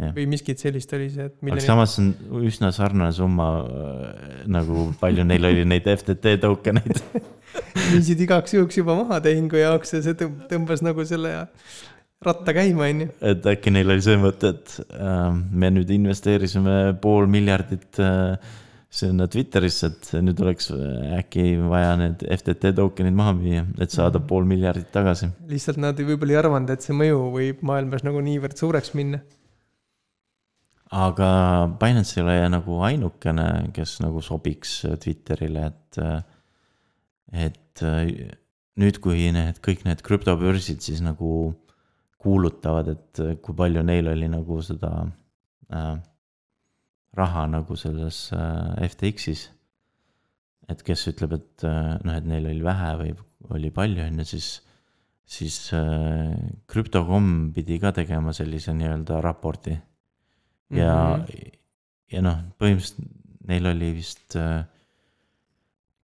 [0.00, 0.14] Jah.
[0.16, 2.06] või miskit sellist oli see, et aga samas on
[2.48, 7.02] üsna sarnane summa äh, nagu palju neil oli neid FTT token eid.
[7.92, 11.34] viisid igaks juhuks juba maha tehingu jaoks ja see tõmb- tõmbas nagu selle
[12.24, 13.10] ratta käima, on ju.
[13.32, 18.36] et äkki neil oli see mõte, et äh, me nüüd investeerisime pool miljardit äh,
[18.90, 20.70] sinna Twitterisse, et nüüd oleks
[21.20, 24.26] äkki vaja need FTT token'id maha müüa, et saada Mhm.
[24.26, 25.28] pool miljardit tagasi.
[25.48, 29.20] lihtsalt nad võib-olla ei arvanud, et see mõju võib maailmas nagu niivõrd suureks minna.
[30.90, 31.30] Aga
[31.80, 36.00] Binance ei ole nagu ainukene, kes nagu sobiks Twitterile, et,
[37.46, 37.84] et
[38.80, 41.54] nüüd, kui need kõik need krüptobörsid siis nagu
[42.20, 44.90] kuulutavad, et kui palju neil oli nagu seda
[45.72, 45.94] äh,
[47.16, 49.48] raha nagu selles äh, FTX-is.
[50.70, 53.14] et kes ütleb, et äh, noh, et neil oli vähe või
[53.56, 54.50] oli palju, on ju, siis,
[55.26, 56.36] siis äh,
[56.70, 59.74] krüptokomm pidi ka tegema sellise nii-öelda raporti
[60.70, 61.24] ja mm.
[61.24, 61.56] -hmm.
[62.12, 63.16] ja noh, põhimõtteliselt
[63.50, 64.62] neil oli vist äh,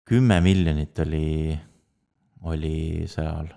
[0.06, 1.58] kümme miljonit oli,
[2.46, 2.78] oli
[3.10, 3.50] seal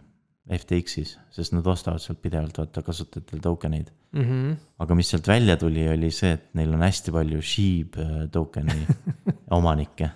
[0.48, 3.92] FTX-is, sest nad ostavad sealt pidevalt vaata kasutajatel token eid.
[4.12, 4.24] mm.
[4.24, 4.56] -hmm.
[4.84, 8.86] aga mis sealt välja tuli, oli see, et neil on hästi palju Sheeb äh, token'i
[9.58, 10.10] omanikke.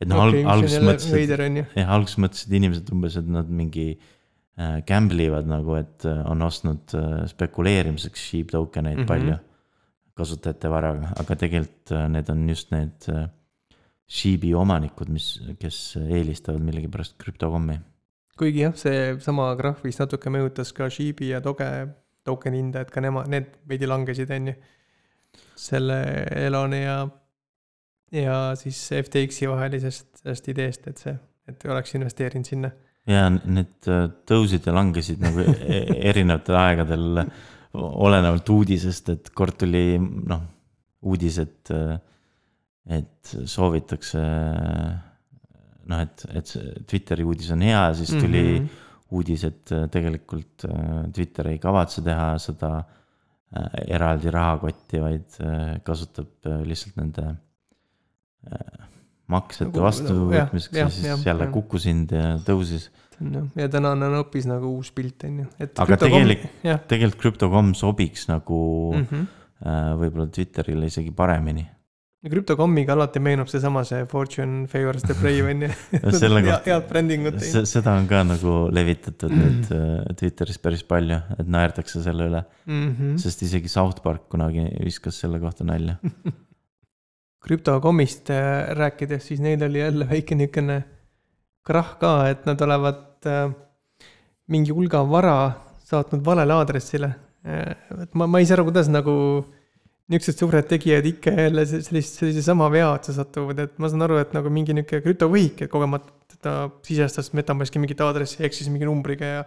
[0.00, 1.34] et noh okay,, alguses mõtlesid,
[1.74, 6.42] jah, alguses mõtlesid inimesed umbes, et nad mingi äh, gamble ivad nagu, et äh, on
[6.42, 9.04] ostnud äh, spekuleerimiseks sheep token eid mm.
[9.04, 9.08] -hmm.
[9.14, 9.38] palju
[10.18, 13.28] kasutajate varaga, aga tegelikult äh, need on just need äh,
[14.08, 17.78] sheep'i omanikud, mis, kes eelistavad millegipärast krüptokommi.
[18.38, 21.68] kuigi jah, seesama graaf vist natuke mõjutas ka Shibi ja Doge
[22.28, 24.58] token hinda, et ka nemad, need veidi langesid, on ju.
[25.58, 25.96] selle
[26.46, 26.98] Eloni ja,
[28.14, 31.14] ja siis FTX-i vahelisest, sellest ideest, et see,
[31.50, 32.72] et oleks investeerinud sinna.
[33.08, 37.22] ja need äh, tõusid ja langesid nagu e- erinevatel aegadel,
[37.74, 40.44] olenevalt uudisest, et kord tuli noh,
[41.08, 41.72] uudis, et,
[42.88, 44.22] et soovitakse
[45.88, 48.62] noh, et, et see Twitteri uudis on hea, siis tuli mm.
[48.64, 48.86] -hmm.
[49.16, 56.50] uudis, et tegelikult äh, Twitter ei kavatse teha seda äh, eraldi rahakotti, vaid äh, kasutab
[56.64, 57.34] lihtsalt nende
[59.28, 62.88] maksete Nagu- vastuvõtmiseks ja siis jälle kukkus hind ja tõusis.
[63.56, 65.46] Ja tänane on hoopis nagu uus pilt, on ju.
[65.78, 68.60] Aga tegelik- jah tegelikult Crypto.com sobiks nagu
[68.96, 69.06] mm.
[69.10, 69.26] -hmm.
[69.98, 71.66] võib-olla Twitterile isegi paremini.
[72.22, 75.68] ja krüptokommiga alati meenub seesama see Fortune favors the brave on ju.
[76.66, 82.26] head brändingut seda on ka nagu levitatud nüüd äh, Twitteris päris palju, et naerdakse selle
[82.26, 83.16] üle, Mhm.
[83.16, 85.96] sest isegi South Park kunagi viskas selle kohta nalja.
[87.44, 90.84] krüptokommist äh, rääkides, siis neil oli jälle väike niisugune
[91.66, 93.50] krahh ka, et nad olevat äh,
[94.48, 95.36] mingi hulga vara
[95.88, 97.14] saatnud valele aadressile.
[97.48, 99.12] et ma, ma ei saa aru, kuidas nagu
[100.08, 104.02] niisugused suured tegijad ikka jälle se- sellist, sellise sama vea otsa satuvad, et ma saan
[104.04, 106.54] aru, et nagu mingi niisugune krüptovõhik, et kogemata ta
[106.86, 109.44] sisestas Metamaski mingit aadressi, eksis mingi numbriga ja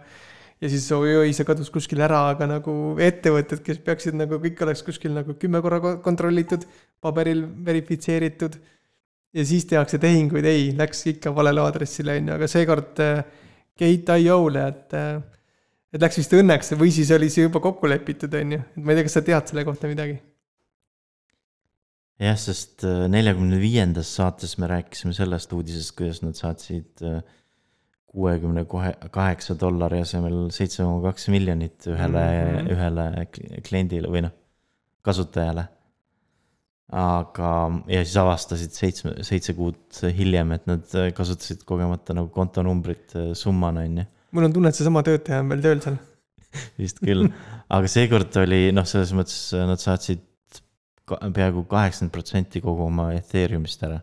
[0.62, 2.72] ja siis oi-oi, see kadus kuskile ära, aga nagu
[3.02, 6.62] ettevõtted, kes peaksid nagu kõik oleks kuskil nagu kümme korra ko- kontrollitud,
[7.02, 8.60] paberil verifitseeritud.
[9.32, 13.22] Ja siis tehakse tehinguid, ei, läks ikka valele aadressile, on ju, aga seekord äh,
[13.78, 15.14] Gate.io-le, et äh,
[15.92, 18.92] et läks vist õnneks või siis oli see juba kokku lepitud, on ju, et ma
[18.92, 20.18] ei tea, kas sa tead selle kohta midagi?
[22.22, 27.02] jah, sest äh, neljakümne viiendas saates me rääkisime sellest uudisest, kuidas nad saatsid
[28.12, 32.56] kuuekümne kohe, kaheksa dollari asemel seitse koma kaks miljonit ühele mm.
[32.58, 32.72] -hmm.
[32.74, 34.34] ühele kli- kliendile või noh,
[35.02, 35.64] kasutajale.
[36.92, 37.50] aga,
[37.88, 43.30] ja siis avastasid seitsme, seitse kuud hiljem, et nad äh, kasutasid kogemata nagu kontonumbrit äh,
[43.38, 45.98] summana, on ju mul on tunne, et seesama töötaja on veel tööl seal.
[46.82, 47.28] vist küll,
[47.72, 50.24] aga seekord oli noh, selles mõttes nad saatsid
[51.12, 54.00] peaaegu kaheksakümmend protsenti kogu oma Ethereumist ära.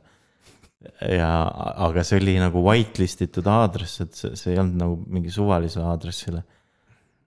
[1.03, 1.29] ja,
[1.85, 5.85] aga see oli nagu whitelist itud aadress, et see, see ei olnud nagu mingi suvalisele
[5.91, 6.43] aadressile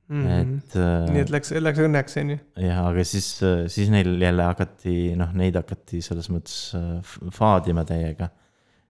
[0.09, 0.41] mm, -hmm.
[0.41, 1.13] et Mhm.
[1.15, 2.39] nii et äh, läks, läks õnneks, on ju.
[2.65, 3.29] jah, aga siis,
[3.73, 8.31] siis neil jälle hakati, noh, neid hakati selles mõttes äh, faadima täiega.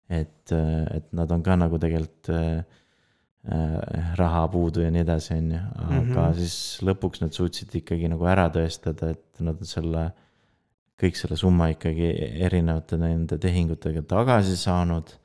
[0.09, 2.63] et, et nad on ka nagu tegelikult äh,
[3.53, 6.15] äh, raha puudu ja nii edasi, on ju, aga mm.
[6.15, 6.39] -hmm.
[6.39, 10.09] siis lõpuks nad suutsid ikkagi nagu ära tõestada, et nad on selle,
[10.99, 12.09] kõik selle summa ikkagi
[12.47, 15.15] erinevate nende tehingutega tagasi saanud.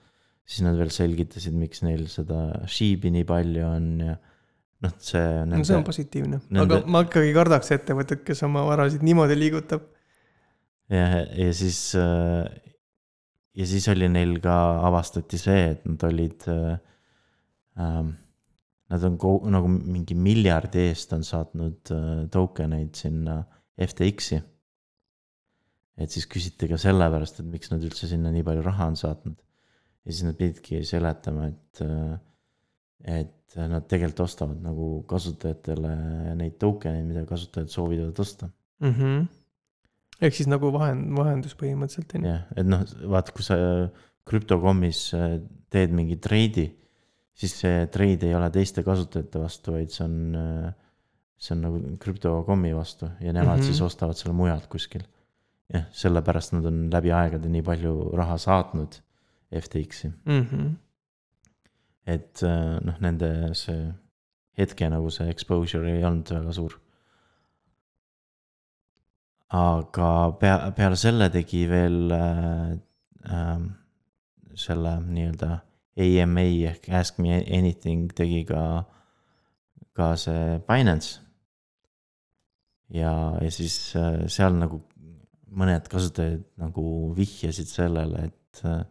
[0.45, 4.17] siis nad veel selgitasid, miks neil seda sheep'i nii palju on ja
[4.83, 5.45] noh, see.
[5.47, 9.87] no see on positiivne, nende- aga ma ikkagi kardaks ettevõtet, kes oma varasid niimoodi liigutab.
[10.91, 11.79] ja, ja siis,
[13.55, 14.57] ja siis oli neil ka,
[14.91, 16.77] avastati see, et nad olid äh,.
[17.79, 18.13] Ähm,
[18.93, 23.39] Nad on ko- nagu mingi miljardi eest on saatnud äh, token eid sinna
[23.81, 24.37] FTX-i.
[25.97, 29.39] et siis küsiti ka sellepärast, et miks nad üldse sinna nii palju raha on saatnud.
[30.05, 32.19] ja siis nad pididki seletama, et äh,,
[33.05, 35.95] et nad tegelikult ostavad nagu kasutajatele
[36.39, 38.49] neid token eid, mida kasutajad soovivad osta
[38.81, 38.93] mm.
[38.93, 39.27] -hmm.
[40.21, 42.33] ehk siis nagu vahend, vahendus põhimõtteliselt on ju.
[42.33, 43.59] jah, et noh, vaata, kui sa
[44.25, 45.39] krüptokommis äh,
[45.71, 46.69] teed mingi treidi,
[47.35, 50.19] siis see treid ei ole teiste kasutajate vastu, vaid see on,
[51.37, 53.61] see on nagu krüptokommi vastu ja nemad mm.
[53.61, 53.67] -hmm.
[53.67, 55.03] siis ostavad selle mujalt kuskil.
[55.73, 59.01] jah, sellepärast nad on läbi aegade nii palju raha saatnud
[59.55, 60.71] FTX-i, Mm -hmm.
[62.07, 63.93] Et äh, noh, nende see
[64.59, 66.81] hetke nagu see exposure ei olnud väga suur.
[69.55, 70.09] aga
[70.41, 72.73] pea, peale selle tegi veel äh,
[73.31, 73.61] äh,
[74.55, 75.61] selle nii-öelda
[75.95, 78.85] AMA ehk Ask me anything tegi ka,
[79.95, 81.21] ka see Binance.
[82.89, 84.83] ja, ja siis äh, seal nagu
[85.55, 88.83] mõned kasutajad nagu vihjasid sellele, et äh,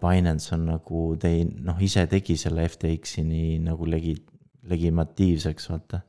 [0.00, 4.16] Binance on nagu tei-, noh, ise tegi selle FTX-i nii nagu legi-,
[4.68, 6.00] legimatiivseks, vaata.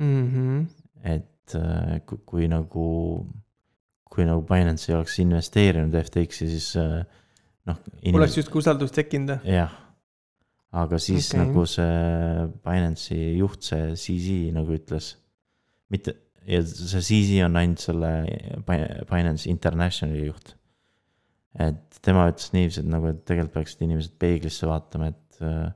[0.00, 0.66] Mm -hmm.
[1.04, 2.86] et äh, kui, kui nagu,
[4.10, 7.04] kui nagu Binance ei oleks investeerinud FTX-i, siis äh,
[7.68, 7.76] noh.
[8.14, 9.54] oleks justkui usaldust tekkinud või?
[9.58, 9.74] jah,
[10.72, 11.44] aga siis okay.
[11.44, 15.12] nagu see Binance'i juht, see CZ nagu ütles,
[15.92, 16.16] mitte,
[16.48, 18.12] ja see CZ on ainult selle
[18.66, 20.56] Bi- Binance Internationali juht.
[21.60, 25.68] Et tema ütles niiviisi, et nagu, et tegelikult peaksid inimesed peeglisse vaatama, et äh,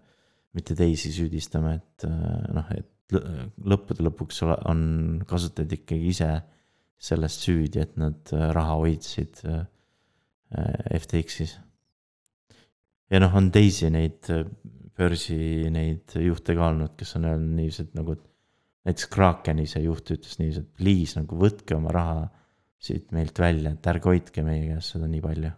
[0.56, 3.26] mitte teisi süüdistama, et äh, noh, et lõ-
[3.74, 4.82] lõppude lõpuks on
[5.28, 6.30] kasutajad ikkagi ise
[6.96, 9.62] sellest süüdi, et nad äh, raha hoidsid äh,
[10.56, 11.58] äh, FTX-is
[13.12, 14.46] ja noh, on teisi neid äh,
[14.96, 18.24] börsi neid juhte ka olnud, kes on öelnud niiviisi, et nagu, et
[18.88, 22.26] näiteks Krakeni see juht ütles niiviisi, et please nagu võtke oma raha
[22.82, 25.52] siit meilt välja, et ärge hoidke meie käest seda nii palju.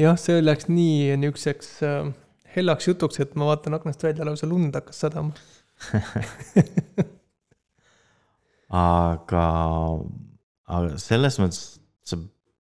[0.00, 2.10] jah, see läks nii niisuguseks äh,
[2.56, 5.32] hellaks jutuks, et ma vaatan aknast välja, lausa lund hakkas sadama.
[8.80, 9.44] aga,
[10.70, 11.62] aga selles mõttes
[12.06, 12.20] see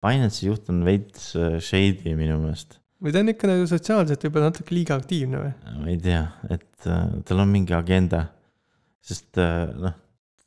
[0.06, 2.80] Binance'i juht on veits äh, shady minu meelest.
[3.02, 5.54] või ta on ikka nagu sotsiaalselt võib-olla natuke liiga aktiivne või?
[5.80, 8.26] ma ei tea, et äh, tal on mingi agenda,
[9.06, 9.96] sest äh, noh,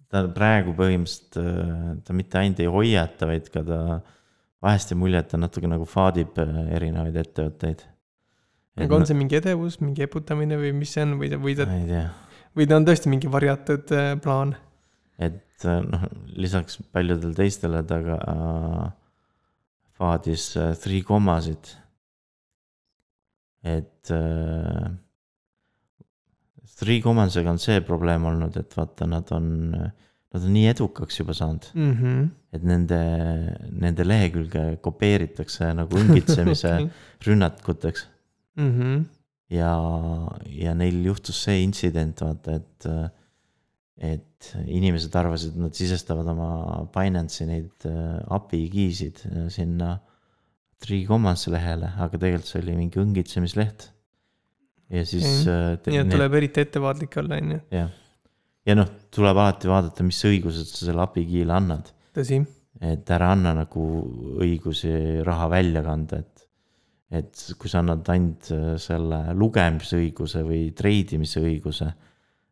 [0.09, 3.81] ta praegu põhimõtteliselt äh,, ta mitte ainult ei hoiata, vaid ka ta
[4.65, 7.85] vahest jääb mulje, et ta natuke nagu faadib äh, erinevaid ettevõtteid.
[8.79, 11.81] aga on see mingi edevus, mingi eputamine või mis see on või või ta, ma
[11.81, 12.07] ei tea,
[12.59, 14.55] või ta on tõesti mingi varjatud äh, plaan?
[15.19, 16.07] et äh, noh,
[16.39, 18.87] lisaks paljudele teistele ta ka äh,
[19.99, 21.75] faadis äh, Three Commasid.
[23.63, 24.91] et äh,
[26.79, 29.49] Three Commasega on see probleem olnud, et vaata, nad on,
[30.35, 31.93] nad on nii edukaks juba saanud mm.
[31.99, 32.25] -hmm.
[32.53, 32.99] et nende,
[33.73, 36.91] nende lehekülge kopeeritakse nagu õngitsemise Okei.
[37.27, 38.05] rünnakuteks
[38.59, 38.73] mm.
[38.75, 39.05] -hmm.
[39.57, 39.73] ja,
[40.53, 42.89] ja neil juhtus see intsident, vaata, et,
[44.13, 46.51] et inimesed arvasid, et nad sisestavad oma
[46.95, 49.97] Binance'i neid äh, API key'sid äh, sinna
[50.79, 53.89] Three Commas lehele, aga tegelikult see oli mingi õngitsemisleht.
[54.93, 57.91] ja siis äh, nii et need- tuleb eriti ettevaatlik olla, on ju, jah,
[58.69, 62.41] ja noh, tuleb alati vaadata, mis õigused sa selle API key'le annad tõsi.
[62.85, 63.85] et ära anna nagu
[64.45, 66.45] õigusi raha välja kanda, et.
[67.11, 71.89] et kui sa annad ainult äh, selle lugemisõiguse või treidimise õiguse,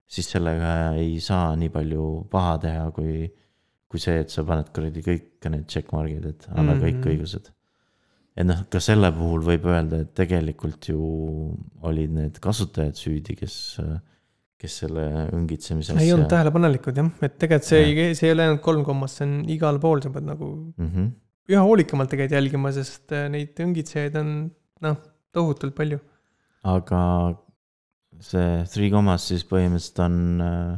[0.06, 3.26] siis sellega ei saa nii palju paha teha, kui,
[3.90, 6.84] kui see, et sa paned kuradi kõik need checkmark'id, et anna mm -hmm.
[6.86, 7.10] kõik Mhm.
[7.12, 7.52] õigused.
[8.36, 11.00] et noh, ka selle puhul võib öelda, et tegelikult ju
[11.82, 13.78] olid need kasutajad süüdi, kes,
[14.60, 15.04] kes selle
[15.36, 18.02] õngitsemise ei olnud tähelepanelikud jah, et tegelikult see Jah.
[18.06, 20.88] ei, see ei ole ainult kolm kommast, see on igal pool, sa pead nagu mm.
[20.88, 21.10] -hmm.
[21.52, 24.32] üha hoolikamalt tegelikult jälgima, sest äh, neid õngitsejaid on
[24.86, 24.96] noh,
[25.36, 26.00] tohutult palju.
[26.64, 27.00] aga
[28.24, 30.74] see Three Commas siis põhimõtteliselt on äh,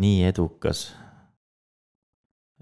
[0.00, 0.86] nii edukas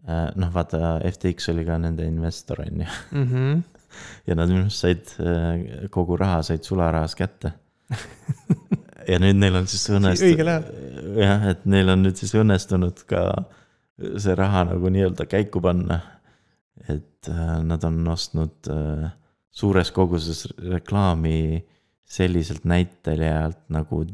[0.08, 0.32] äh,.
[0.34, 3.62] noh, vaata FTX oli ka nende investor on ju Mm -hmm.
[4.26, 7.52] ja nad minu arust said äh, kogu raha said sularahas kätte.
[9.08, 10.70] ja nüüd neil on siis õnnestunud.
[11.18, 13.22] Jah, et neil on nüüd siis õnnestunud ka
[14.18, 16.00] see raha nagu nii-öelda käiku panna.
[16.88, 19.10] et äh, nad on ostnud äh,
[19.50, 21.62] suures koguses reklaami
[22.08, 24.04] selliselt näitlejalt nagu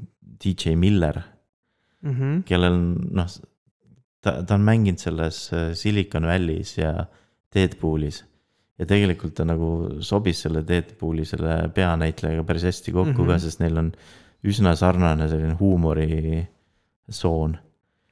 [0.45, 1.21] DJ Miller,
[2.03, 2.43] Mm -hmm.
[2.47, 3.27] kellel on noh,
[4.23, 7.07] ta, ta on mänginud selles äh, Silicon Valley's ja
[7.55, 8.25] Deadpoolis.
[8.79, 13.27] ja tegelikult ta nagu sobis selle Deadpooli selle peanäitlejaga päris hästi kokku mm -hmm.
[13.27, 13.41] ka, Mhm.
[13.41, 13.93] sest neil on
[14.47, 17.57] üsna sarnane selline huumorisoon.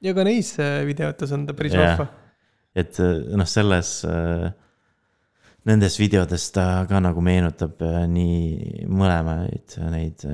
[0.01, 2.07] ja ka neis äh, videotes on ta päris vahva.
[2.75, 4.05] et äh, noh, selles,
[5.67, 10.25] nendes videodes ta ka nagu meenutab äh, nii mõlemaid neid,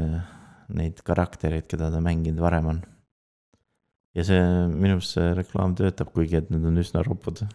[0.73, 2.81] neid karaktereid, keda ta mänginud varem on.
[4.17, 4.41] ja see,
[4.73, 7.45] minu arust see reklaam töötab, kuigi et need on üsna ropud.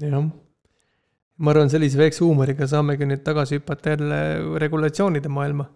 [0.00, 0.24] jah.
[1.36, 4.18] ma arvan, sellise väikse huumoriga saamegi nüüd tagasi hüpata jälle
[4.64, 5.68] regulatsioonide maailma.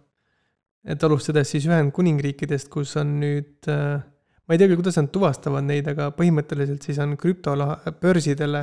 [0.87, 3.99] Et alustades siis Ühendkuningriikidest, kus on nüüd äh,
[4.47, 8.63] ma ei tea küll, kuidas nad tuvastavad neid, aga põhimõtteliselt siis on krüptobörsidele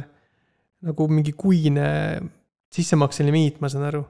[0.88, 1.88] nagu mingi kuine
[2.74, 4.04] sissemakse limiit, ma saan aru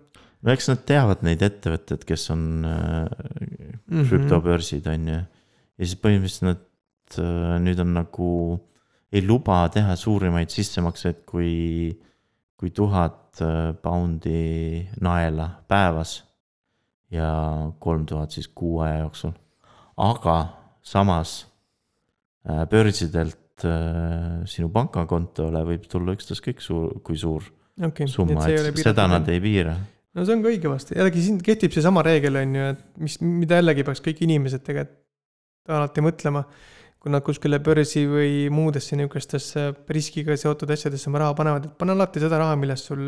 [0.43, 4.10] no eks nad teavad neid ettevõtteid, kes on äh, mm -hmm.
[4.10, 5.19] krüptobörsid on ju.
[5.78, 8.30] ja siis põhimõtteliselt nad äh, nüüd on nagu,
[9.12, 11.93] ei luba teha suurimaid sissemakseid kui,
[12.58, 13.19] kui tuhat
[13.82, 16.23] poundi naela päevas.
[17.13, 17.30] Ja
[17.84, 19.34] kolm tuhat siis kuu aja jooksul.
[19.97, 20.38] aga
[20.82, 21.45] samas
[22.49, 27.45] äh, börsidelt äh, sinu pangakontole võib tulla ükstaskõik suur, kui suur
[27.82, 29.78] okei, summa, et seda nad ei piira.
[30.13, 33.17] no see on ka õige vast, jällegi siin kehtib seesama reegel on ju, et mis,
[33.23, 34.99] mida jällegi peaks kõik inimesed tegelikult
[35.71, 36.43] alati mõtlema.
[37.04, 41.91] kui nad kuskile börsi või muudesse niisugustesse riskiga seotud asjadesse oma raha panevad, et pane
[41.91, 43.02] alati seda raha, millest sul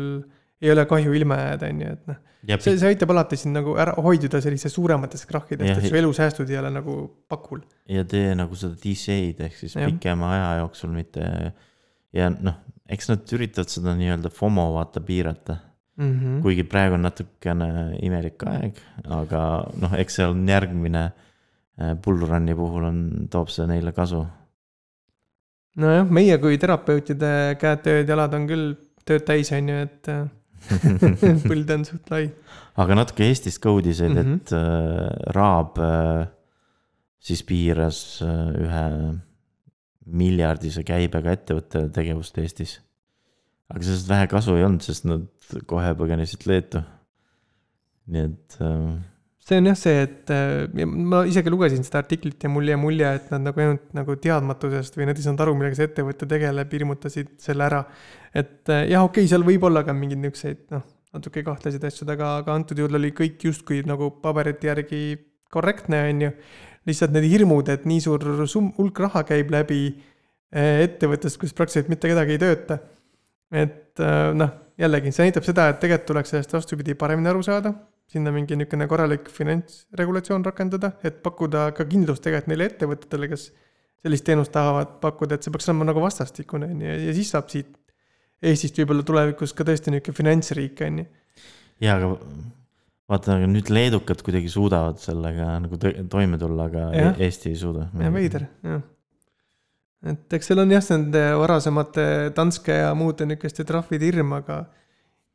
[0.62, 2.20] ei ole kahju ilma jääda, on ju, et noh.
[2.48, 6.50] ja see, see aitab alati sind nagu ära hoiduda sellistest suurematest krahhidest, et su elusäästud
[6.52, 6.96] ei ole nagu
[7.28, 7.62] pakul.
[7.92, 9.90] ja tee nagu seda DCA-d ehk siis Jah.
[9.90, 11.52] pikema aja jooksul, mitte.
[12.16, 15.60] ja noh, eks nad üritavad seda nii-öelda FOMO vaata piirata,
[15.96, 16.42] Mm -hmm.
[16.42, 17.66] kuigi praegu on natukene
[18.04, 22.98] imelik aeg, aga noh, eks see on järgmine äh, bullrun'i puhul on,
[23.32, 24.26] toob see neile kasu.
[25.76, 28.74] nojah, meie kui terapeutide käed-tööd-jalad on küll
[29.08, 30.28] tööd täis, on ju, et äh,
[31.50, 32.24] põld on suht lai.
[32.76, 34.32] aga natuke Eestist ka uudiseid mm, Mhm.
[34.32, 34.40] -hmm.
[34.40, 36.26] et äh, Raab äh,
[37.20, 38.84] siis piiras äh, ühe
[40.06, 42.80] miljardise käibega ettevõtte tegevust Eestis.
[43.68, 45.26] aga sellest vähe kasu ei olnud, sest nad
[45.66, 46.82] kohe põgenesid Leetu.
[48.06, 48.94] nii et äh,
[49.46, 50.30] see on jah see, et
[50.80, 54.16] ja ma isegi lugesin seda artiklit ja mul jäi mulje, et nad nagu ainult nagu
[54.24, 57.84] teadmatusest või nad ei saanud aru, millega see ettevõte tegeleb, hirmutasid selle ära.
[58.34, 60.82] et jah, okei okay,, seal võib olla ka mingeid niisuguseid noh,
[61.14, 65.02] natuke kahtlaseid asju, aga, aga antud juhul oli kõik justkui nagu paberite järgi
[65.54, 66.34] korrektne, on ju.
[66.90, 71.92] lihtsalt need hirmud, et nii suur sum-, hulk raha käib läbi eh, ettevõttest, kus praktiliselt
[71.92, 72.82] mitte kedagi ei tööta.
[73.54, 74.02] et
[74.34, 77.70] noh, jällegi, see näitab seda, et tegelikult tuleks sellest vastupidi paremini aru saada
[78.10, 83.48] sinna mingi niisugune korralik finantsregulatsioon rakendada, et pakkuda ka kindlust tegelikult neile ettevõtetele, kes
[84.06, 87.50] sellist teenust tahavad pakkuda, et see peaks olema nagu vastastikune, on ju, ja siis saab
[87.52, 87.74] siit
[88.46, 91.06] Eestist võib-olla tulevikus ka tõesti niisugune finantsriik, on ju.
[91.82, 92.10] jaa, aga
[93.08, 97.08] vaata, aga nüüd leedukad kuidagi suudavad sellega nagu toime tulla, aga ja.
[97.14, 97.88] E-, Eesti ei suuda.
[97.96, 98.82] jah, veider, jah.
[100.12, 104.66] et eks seal on jah, nende varasemate Danske ja muude niisuguste trahvide hirm, aga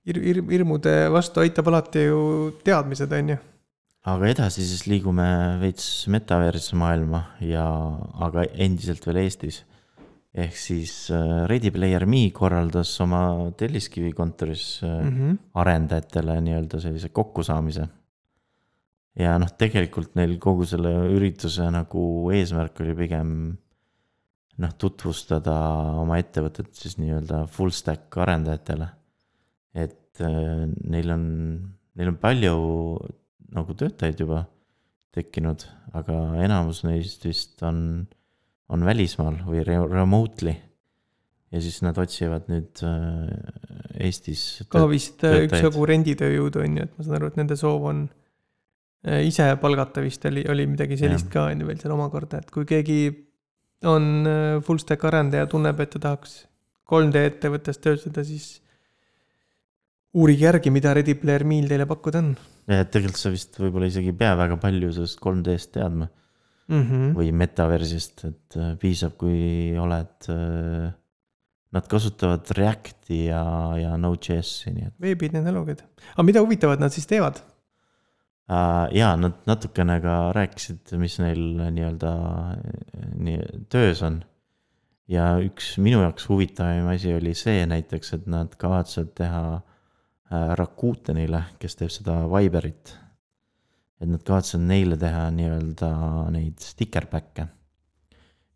[0.08, 2.22] hir-, hir-, hirmude vastu aitab alati ju
[2.66, 3.40] teadmised, on ju.
[4.12, 5.28] aga edasi siis liigume
[5.62, 7.66] veits metaverse maailma ja,
[8.26, 9.62] aga endiselt veel Eestis.
[10.32, 15.40] ehk siis äh, Ready Player Me korraldas oma Telliskivi kontoris mm -hmm.
[15.54, 17.88] arendajatele nii-öelda sellise kokkusaamise.
[19.20, 23.58] ja noh, tegelikult neil kogu selle ürituse nagu eesmärk oli pigem
[24.58, 25.54] noh, tutvustada
[26.00, 28.88] oma ettevõtet siis nii-öelda full stack arendajatele
[29.78, 31.26] et äh, neil on,
[31.96, 32.56] neil on palju
[33.56, 34.46] nagu töötajaid juba
[35.16, 35.64] tekkinud,
[35.98, 38.06] aga enamus neist vist on,
[38.72, 40.56] on välismaal või remotely.
[41.52, 44.64] ja siis nad otsivad nüüd äh, Eestis.
[44.72, 48.08] ka vist äh, üksjagu renditööjõudu on ju, et ma saan aru, et nende soov on
[49.02, 51.34] ise palgata vist oli, oli midagi sellist ja.
[51.34, 53.00] ka on ju veel seal omakorda, et kui keegi
[53.90, 54.28] on
[54.62, 56.36] full stack arendaja, tunneb, et ta tahaks
[56.92, 58.61] 3D ettevõttes töötada, siis
[60.18, 62.32] uurige järgi, mida Ready Player Me'l teile pakkuda on.
[62.68, 66.82] ja, et tegelikult sa vist võib-olla isegi ei pea väga palju sellest 3D-st teadma mm.
[66.82, 67.14] -hmm.
[67.18, 70.90] või metaversist, et äh, piisab, kui oled äh,.
[71.72, 73.46] Nad kasutavad Reacti ja,
[73.80, 75.22] ja Node.js-i, nii et.
[75.48, 75.86] elukad.
[76.12, 78.92] aga mida huvitavat nad siis teevad uh,?
[78.92, 81.40] jaa, nad natukene ka rääkisid, mis neil
[81.72, 82.12] nii-öelda
[83.16, 83.40] nii
[83.72, 84.20] töös on
[85.08, 89.71] ja üks minu jaoks huvitavam asi oli see näiteks, et nad kavatsevad teha Äh,
[90.32, 92.98] Rakutenile, kes teeb seda Viberit.
[94.02, 95.90] et nad kavatsevad neile teha nii-öelda
[96.34, 97.48] neid stickerback'e.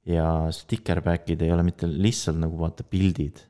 [0.06, 3.42] ja stickerback'id ei ole mitte lihtsalt nagu vaata pildid,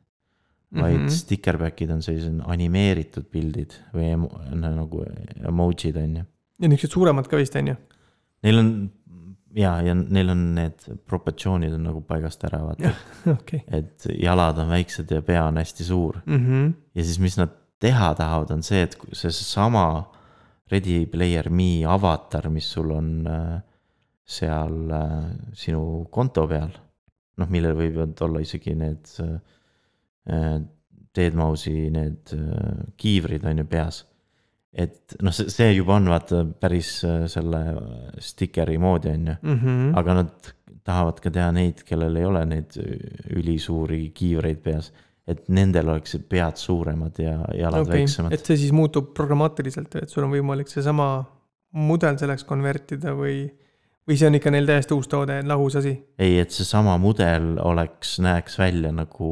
[0.72, 1.16] vaid mm -hmm.
[1.22, 5.04] stickerback'id on sellised animeeritud pildid või emo, nagu
[5.48, 6.24] emoji'd on ju.
[6.60, 7.76] ja niisugused suuremad ka vist on ju?
[8.44, 8.72] Neil on
[9.56, 12.94] ja, ja neil on need proportsioonid on nagu paigast ära, vaata.
[13.36, 13.62] Okay.
[13.68, 16.42] et jalad on väiksed ja pea on hästi suur mm.
[16.48, 16.74] -hmm.
[16.96, 17.50] ja siis, mis nad
[17.80, 19.86] teha tahavad, on see, et seesama
[20.72, 23.60] Ready Player Me avatar, mis sul on äh,
[24.26, 26.74] seal äh, sinu konto peal.
[27.36, 30.58] noh, millel võivad olla isegi need äh,
[31.16, 32.32] Deadmausi need
[33.00, 34.02] kiivrid on ju peas.
[34.74, 36.98] et noh, see, see juba on vaata päris
[37.32, 37.62] selle
[38.20, 39.94] stikeri moodi on ju mm, -hmm.
[40.00, 40.50] aga nad
[40.84, 42.76] tahavad ka teha neid, kellel ei ole neid
[43.32, 44.92] ülisuuri kiivreid peas
[45.28, 48.02] et nendel oleksid pead suuremad ja jalad okay.
[48.02, 48.34] väiksemad.
[48.36, 51.10] et see siis muutub programmaatiliselt, et sul on võimalik seesama
[51.76, 53.44] mudel selleks konvertida või,
[54.06, 55.96] või see on ikka neil täiesti uus toode, lahus asi?
[56.22, 59.30] ei, et seesama mudel oleks, näeks välja nagu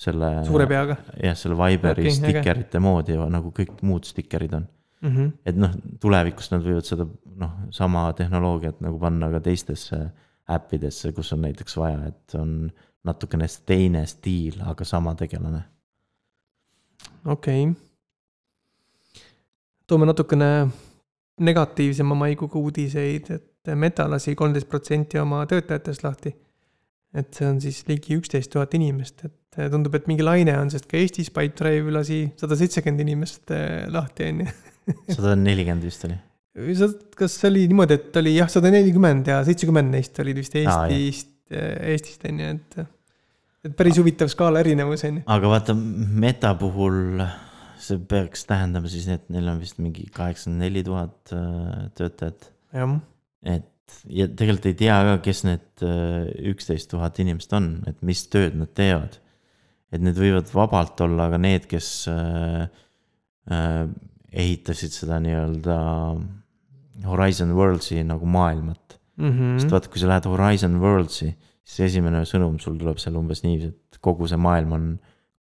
[0.00, 0.32] selle.
[0.48, 0.96] suure peaga?
[1.20, 2.86] jah, selle Viberi okay, stikerite okay.
[2.88, 4.66] moodi, nagu kõik muud stikerid on
[5.02, 5.10] mm.
[5.16, 5.32] -hmm.
[5.44, 7.06] et noh, tulevikus nad võivad seda
[7.40, 10.00] noh, sama tehnoloogiat nagu panna ka teistesse
[10.50, 12.70] äppidesse, kus on näiteks vaja, et on
[13.04, 15.62] natukene teine stiil, aga sama tegelane.
[17.24, 17.74] okei okay..
[19.86, 20.50] toome natukene
[21.40, 23.46] negatiivsema maiguga uudiseid, et
[23.76, 26.32] Meta lasi kolmteist protsenti oma töötajatest lahti.
[27.14, 30.86] et see on siis ligi üksteist tuhat inimest, et tundub, et mingi laine on, sest
[30.90, 34.52] ka Eestis Pipedrive lasi sada seitsekümmend inimest eh, lahti, on ju.
[35.16, 36.18] sada nelikümmend vist oli
[37.16, 41.29] kas see oli niimoodi, et oli jah, sada nelikümmend ja seitsekümmend neist olid vist Eestist
[41.50, 42.80] Eestist on ju, et.
[43.66, 45.26] et päris huvitav skaala erinevus on ju.
[45.26, 47.20] aga vaata, meta puhul
[47.80, 52.50] see peaks tähendama siis, et neil on vist mingi kaheksakümmend neli tuhat äh, töötajat.
[53.42, 53.66] et
[54.06, 58.58] ja tegelikult ei tea ka, kes need äh, üksteist tuhat inimest on, et mis tööd
[58.58, 59.18] nad teevad.
[59.90, 62.68] et need võivad vabalt olla ka need, kes äh,
[64.30, 65.76] ehitasid seda nii-öelda
[67.08, 69.30] Horizon Worldsi nagu maailmat mm.
[69.30, 69.60] -hmm.
[69.60, 71.30] sest vaata, kui sa lähed Horizon Worldsi,
[71.64, 74.88] siis esimene sõnum sul tuleb seal umbes niiviisi, et kogu see maailm on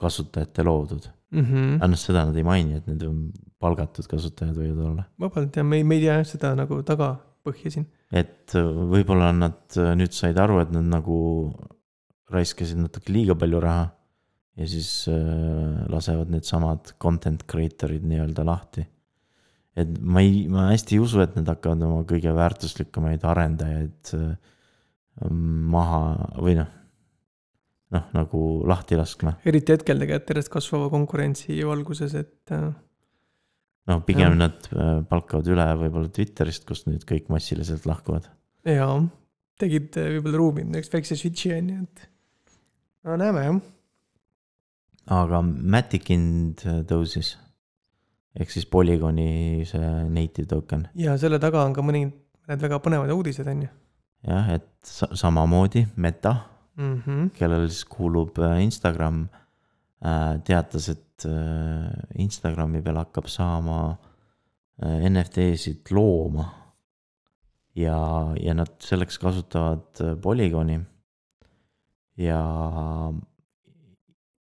[0.01, 1.43] kasutajate loodud mm.
[1.43, 1.75] -hmm.
[1.77, 3.27] aga noh, seda nad ei maini, et need on
[3.59, 5.07] palgatud kasutajad võivad olla.
[5.19, 7.87] vabalt ja me ei, me ei tea jah seda nagu tagapõhja siin.
[8.11, 11.17] et äh, võib-olla nad äh, nüüd said aru, et nad nagu
[12.33, 13.87] raiskasid natuke liiga palju raha
[14.57, 18.85] ja siis äh, lasevad needsamad content creator'id nii-öelda lahti.
[19.77, 24.33] Et ma ei, ma hästi ei usu, et nad hakkavad oma kõige väärtuslikumaid arendajaid äh,
[25.73, 26.01] maha
[26.37, 26.73] või noh,
[27.95, 29.37] noh nagu lahti laskma.
[29.47, 32.67] eriti hetkel tegelikult järjest kasvava konkurentsi valguses, et äh,
[33.91, 34.41] noh, pigem Jah.
[34.45, 38.29] nad äh, palkavad üle võib-olla Twitterist, kust nüüd kõik massiliselt lahkuvad.
[38.67, 38.91] ja
[39.61, 42.07] tegid võib-olla ruumi üks väikse switch'i on ju, et
[43.07, 43.59] no näeme jah.
[45.23, 45.41] aga
[46.67, 47.35] äh, tõusis.
[48.35, 50.87] Ehk siis Polygoni see native token.
[50.95, 52.07] ja selle taga on ka mõni,
[52.47, 53.75] mõned väga põnevad uudised on ju
[54.27, 56.35] jah, et sa samamoodi Meta,
[56.75, 57.01] mm.
[57.01, 57.29] -hmm.
[57.33, 59.27] kellel siis kuulub äh, Instagram,
[60.43, 63.97] teatas, et äh, Instagrami peal hakkab saama
[64.83, 66.53] äh, NFT-sid looma.
[67.75, 70.79] ja, ja nad selleks kasutavad äh, Polygoni.
[72.17, 72.41] ja,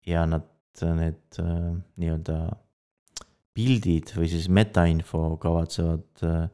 [0.05, 0.49] ja nad,
[0.81, 2.55] need äh, nii-öelda
[3.53, 6.47] pildid või siis metainfo kavatsevad äh,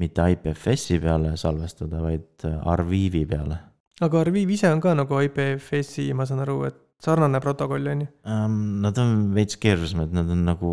[0.00, 3.58] mitte IPFS-i peale salvestada, vaid äh, Arvivi peale
[4.02, 8.08] aga Arviv ise on ka nagu IPFS-i, ma saan aru, et sarnane protokoll on ju.
[8.26, 8.56] um,.
[8.82, 10.70] Nad on veits keerulisemad, nad on nagu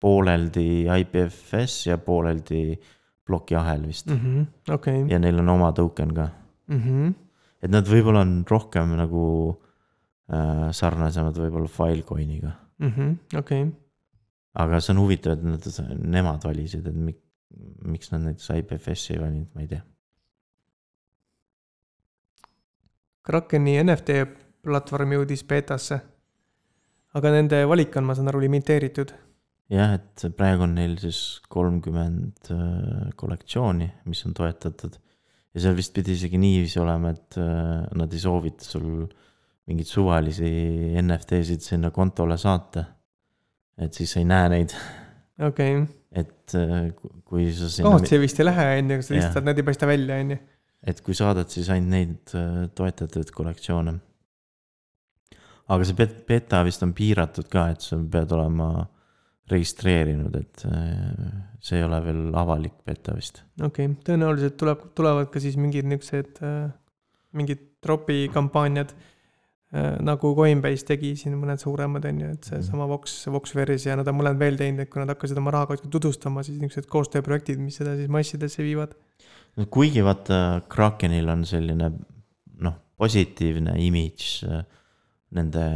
[0.00, 2.78] pooleldi IPFS ja pooleldi
[3.26, 4.16] plokiahel vist mm.
[4.16, 4.46] Mhm.
[4.74, 6.28] okei, ja neil on oma token ka,
[6.70, 7.10] Mhm.
[7.62, 9.24] et nad võib-olla on rohkem nagu
[10.30, 12.52] äh, sarnasemad võib-olla Filecoiniga.
[12.78, 13.12] Mhm.
[13.36, 13.66] okei,
[14.58, 17.20] aga see on huvitav, et nad, nemad valisid, et mik,
[17.86, 19.82] miks nad näiteks IPFS-i ei valinud, ma ei tea.
[23.26, 24.22] Krakeni NFT
[24.64, 26.00] platvorm jõudis beetasse.
[27.14, 29.12] aga nende valik on, ma saan aru, limiteeritud.
[29.70, 34.98] jah, et praegu on neil siis kolmkümmend äh, kollektsiooni, mis on toetatud.
[35.54, 39.06] ja seal vist pidi isegi niiviisi olema, et äh, nad ei soovita sul
[39.70, 40.50] mingeid suvalisi
[41.02, 42.84] NFT-sid sinna kontole saata.
[43.80, 44.74] Et siis sa ei näe neid,
[45.40, 45.88] okei okay.,
[46.20, 49.60] et äh, ku- kui sa sinna, kaotsi vist ei lähe, on ju, sa lihtsalt, need
[49.62, 50.38] ei paista välja, on ju.
[50.92, 53.98] et kui saadad, siis ainult neid äh, toetatud kollektsioone.
[55.70, 58.72] aga see bet- beta vist on piiratud ka, et sa pead olema
[59.50, 61.30] registreerinud, et äh,
[61.62, 63.42] see ei ole veel avalik beta vist.
[63.62, 66.68] okei okay., tõenäoliselt tuleb, tulevad ka siis mingid niisugused äh,,
[67.38, 68.92] mingid tropi kampaaniad.
[69.70, 74.16] Nagu Coinbase tegi siin mõned suuremad on ju, et seesama Vox, Voxverse ja nad on
[74.18, 77.78] mõlemad veel teinud, et kui nad hakkasid oma raha kuskil tutvustama, siis niisugused koostööprojektid, mis
[77.78, 78.96] seda siis massidesse viivad.
[79.70, 81.92] kuigi vaata, Krakenil on selline
[82.66, 84.64] noh, positiivne imidž äh,
[85.38, 85.66] nende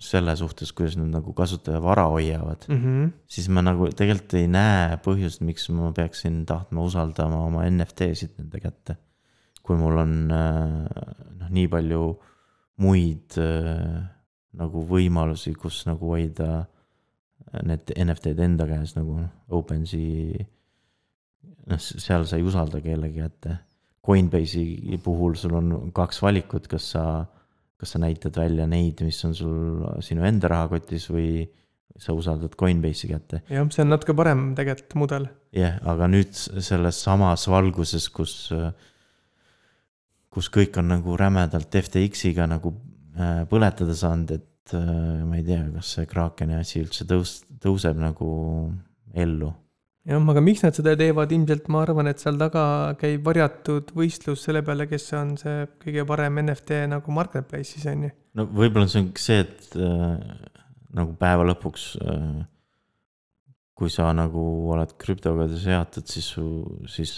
[0.00, 3.10] selle suhtes, kuidas nad nagu kasutaja vara hoiavad, Mm -hmm.
[3.26, 8.60] siis ma nagu tegelikult ei näe põhjust, miks ma peaksin tahtma usaldama oma NFT-sid nende
[8.60, 8.96] kätte.
[9.62, 10.88] kui mul on äh,
[11.40, 12.20] noh, nii palju
[12.82, 13.98] muid äh,
[14.58, 16.66] nagu võimalusi, kus nagu hoida
[17.64, 19.22] need NFT-d enda käes nagu
[19.56, 20.44] OpenSea.
[21.68, 23.58] noh, seal sa ei usalda kellegi kätte.
[24.08, 27.04] Coinbase'i puhul sul on kaks valikut, kas sa,
[27.76, 31.44] kas sa näitad välja neid, mis on sul sinu enda rahakotis või
[31.98, 33.42] sa usaldad Coinbase'i kätte.
[33.50, 35.28] jah, see on natuke parem tegelikult mudel.
[35.52, 38.52] jah yeah,, aga nüüd selles samas valguses, kus,
[40.38, 42.72] kus kõik on nagu rämedalt FTX-iga nagu
[43.18, 47.98] äh, põletada saanud, et äh, ma ei tea, kas see Krakeni asi üldse tõus-, tõuseb
[47.98, 48.28] nagu
[49.18, 49.50] ellu.
[50.08, 52.62] jah, aga miks nad seda teevad, ilmselt ma arvan, et seal taga
[53.00, 58.14] käib varjatud võistlus selle peale, kes on see kõige parem NFT nagu marketplace'is on ju.
[58.38, 60.38] no võib-olla see on see, et äh,
[60.94, 62.46] nagu päeva lõpuks äh,
[63.78, 66.46] kui sa nagu oled krüptoga seotud, siis su,
[66.90, 67.12] siis,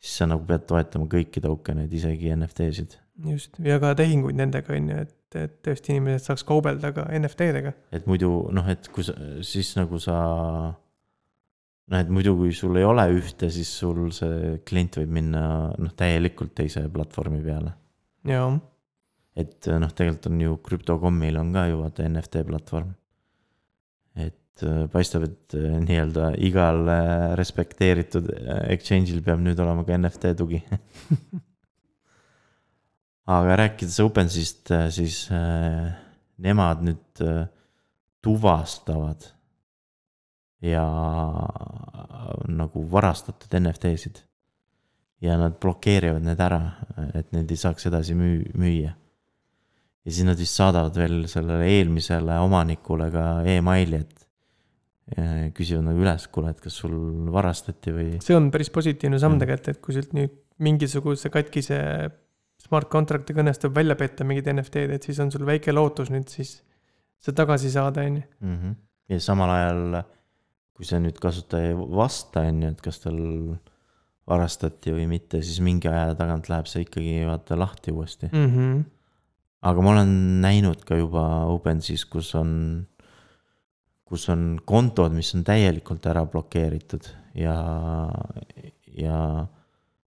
[0.00, 2.96] siis sa nagu pead toetama kõiki tokeneid, isegi NFT-sid.
[3.30, 7.74] just, ja ka tehinguid nendega on ju, et, et tõesti inimesed saaks kaubelda ka NFT-dega.
[7.92, 10.16] et muidu noh, et kui sa, siis nagu sa.
[11.90, 15.44] noh, et muidu, kui sul ei ole ühte, siis sul see klient võib minna
[15.76, 17.76] noh, täielikult teise platvormi peale.
[18.30, 18.48] jaa,
[19.36, 22.96] et noh, tegelikult on ju krüptokommil on ka ju vaata NFT platvorm.
[24.66, 28.30] Äh, paistab, et äh, nii-öelda igal äh, respekteeritud
[28.70, 30.62] exchange'il peab nüüd olema ka NFT tugi.
[33.36, 35.22] aga rääkides OpenSea'st, siis
[36.40, 37.20] nemad nüüd
[38.24, 39.28] tuvastavad
[40.60, 40.84] ja
[42.50, 44.24] nagu varastatud NFT-sid.
[45.20, 46.60] ja nad blokeerivad need ära,
[47.14, 48.94] et neid ei saaks edasi müü-, müüa.
[50.04, 54.29] ja siis nad vist saadavad veel sellele eelmisele omanikule ka emaili, et
[55.56, 56.94] küsivad nagu üles, kuule, et kas sul
[57.34, 58.08] varastati või.
[58.22, 61.80] see on päris positiivne samm tegelikult, et kui sealt nüüd mingisuguse katkise
[62.60, 66.58] smart contract'iga õnnestub välja petta mingid NFT-d, et siis on sul väike lootus nüüd siis
[67.20, 68.28] see tagasi saada, on ju.
[68.44, 68.78] Mhm.
[69.10, 70.00] ja samal ajal,
[70.76, 73.20] kui see nüüd kasutaja ei vasta, on ju, et kas tal
[74.30, 78.50] varastati või mitte, siis mingi aja tagant läheb see ikkagi vaata lahti uuesti mm.
[78.54, 78.82] -hmm.
[79.66, 80.12] aga ma olen
[80.44, 82.52] näinud ka juba OpenSea's, kus on,
[84.10, 87.06] kus on kontod, mis on täielikult ära blokeeritud
[87.38, 87.56] ja,
[88.98, 89.18] ja,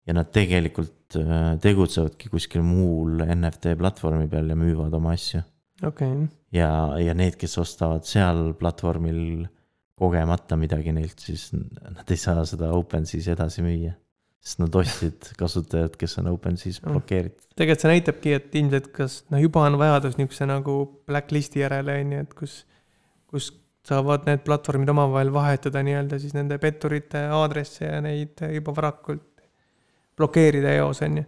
[0.08, 5.44] ja nad tegelikult äh, tegutsevadki kuskil muul NFT platvormi peal ja müüvad oma asju.
[5.84, 6.30] okei okay.
[6.56, 6.72] ja,
[7.02, 9.46] ja need, kes ostavad seal platvormil
[10.00, 13.94] kogemata midagi neilt, siis nad ei saa seda OpenSea's edasi müüa
[14.44, 17.46] sest nad ostsid kasutajad, kes on OpenSea's blokeeritud.
[17.56, 20.76] tegelikult see näitabki, et ilmselt kas noh, juba on vajadus niisuguse nagu
[21.08, 22.58] blacklist'i järele, on ju, et kus,
[23.32, 23.48] kus
[23.88, 29.26] saavad need platvormid omavahel vahetada nii-öelda siis nende petturite aadresse ja neid juba varakult
[30.18, 31.26] blokeerida eos, on ju.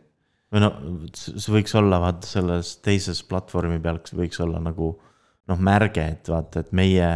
[0.53, 0.71] või no
[1.17, 4.93] see võiks olla vaata selles teises platvormi peal võiks olla nagu
[5.49, 7.09] noh, märge, et vaata, et meie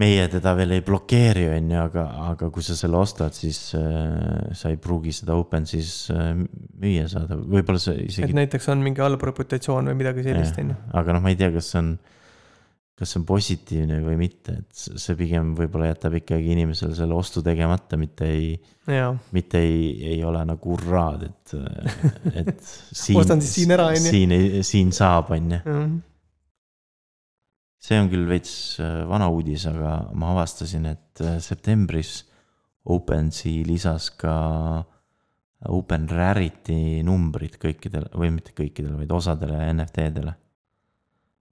[0.00, 4.54] meie teda veel ei blokeeri, on ju, aga, aga kui sa selle ostad, siis äh,
[4.56, 6.30] sa ei pruugi seda OpenSea's äh,
[6.80, 8.30] müüa saada, võib-olla see isegi.
[8.30, 10.78] et näiteks on mingi halb reputatsioon või midagi sellist, on ju.
[11.02, 11.92] aga noh, ma ei tea, kas see on,
[13.00, 17.40] kas see on positiivne või mitte, et see pigem võib-olla jätab ikkagi inimesele selle ostu
[17.44, 18.52] tegemata, mitte ei,
[19.32, 19.80] mitte ei,
[20.12, 21.56] ei ole nagu hurraad, et,
[22.44, 22.60] et
[23.02, 24.12] siin ostan siis siin ära, on ju.
[24.12, 24.36] siin,
[24.68, 25.60] siin saab, on ju
[27.80, 32.20] see on küll veits äh, vana uudis, aga ma avastasin, et äh, septembris
[32.90, 34.34] OpenSea lisas ka
[35.68, 40.32] Open Rarity numbrid kõikidele või mitte kõikidele, vaid osadele NFT-dele.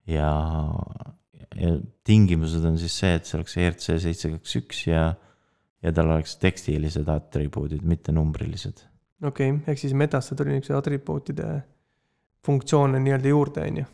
[0.09, 0.31] ja,
[1.57, 5.09] ja tingimused on siis see, et see oleks ERC seitse kaks üks ja,
[5.83, 8.85] ja tal oleks tekstilised atribuudid, mitte numbrilised.
[9.23, 11.53] okei okay,, ehk siis metasse tuli niisuguse atribuutide
[12.47, 13.89] funktsioone nii-öelda juurde, on ju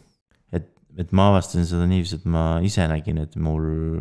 [1.00, 3.98] et ma avastasin seda niiviisi, et ma ise nägin, et mul,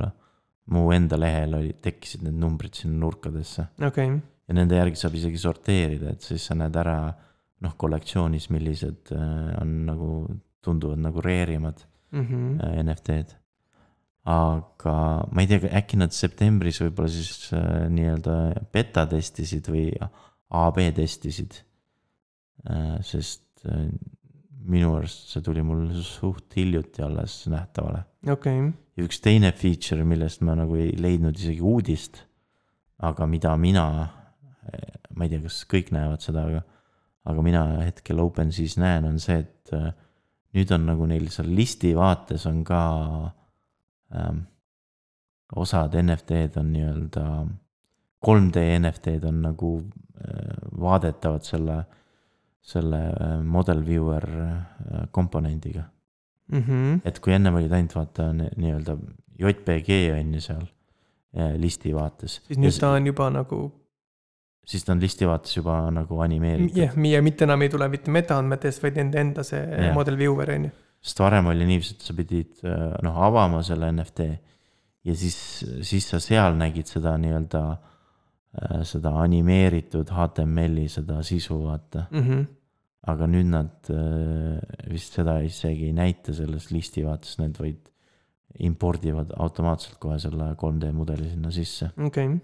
[0.73, 4.17] mu enda lehel oli, tekkisid need numbrid sinna nurkadesse okay..
[4.47, 6.97] ja nende järgi saab isegi sorteerida, et siis sa näed ära
[7.63, 10.09] noh, kollektsioonis, millised äh, on nagu,
[10.63, 12.83] tunduvad nagu rare imad mm -hmm.
[12.83, 13.39] NFT-d.
[14.29, 14.95] Aga
[15.31, 18.37] ma ei tea, äkki nad septembris võib-olla siis äh, nii-öelda
[18.73, 19.89] beta testisid või
[20.53, 21.57] AB testisid.
[23.03, 23.65] sest
[24.69, 28.03] minu arust see tuli mul suht hiljuti alles nähtavale.
[28.27, 28.71] okei okay..
[28.97, 32.21] ja üks teine feature, millest ma nagu ei leidnud isegi uudist,
[33.03, 33.85] aga mida mina,
[35.11, 36.63] ma ei tea, kas kõik näevad seda, aga,
[37.31, 39.91] aga mina hetkel OpenSea's näen, on see, et äh,
[40.55, 42.81] nüüd on nagu neil seal listi vaates on ka
[44.15, 44.45] ähm,
[45.55, 47.25] osad NFT-d on nii-öelda,
[48.25, 51.83] 3D NFT-d on nagu äh, vaadetavad selle
[52.63, 55.83] selle äh, model viewer äh, komponendiga
[56.47, 56.59] mm.
[56.59, 56.99] -hmm.
[57.05, 58.97] et kui ennem olid ainult vaata nii-öelda
[59.39, 59.89] JPG
[60.19, 60.61] on ju seal
[61.37, 62.41] äh, listi vaates.
[62.47, 63.71] siis nüüd ta on juba nagu.
[64.65, 66.77] siis ta on listi vaates juba nagu animeeritud.
[66.77, 69.93] jah ja mitte enam ei tule mitte metaandmetest, vaid nende enda see yeah.
[69.93, 70.71] model viewer on ju.
[71.03, 72.61] Sest varem oli niiviisi, et sa pidid
[73.03, 74.27] noh avama selle NFT
[75.03, 75.37] ja siis,
[75.83, 77.93] siis sa seal nägid seda nii-öelda äh,
[78.53, 82.19] Äh, seda animeeritud HTML-i seda sisu, vaata mm.
[82.25, 82.41] -hmm.
[83.09, 84.59] aga nüüd nad äh,
[84.91, 87.89] vist seda isegi ei näita selles listi vaates, need vaid
[88.61, 91.89] impordivad automaatselt kohe selle 3D mudeli sinna sisse.
[91.97, 92.37] okei okay.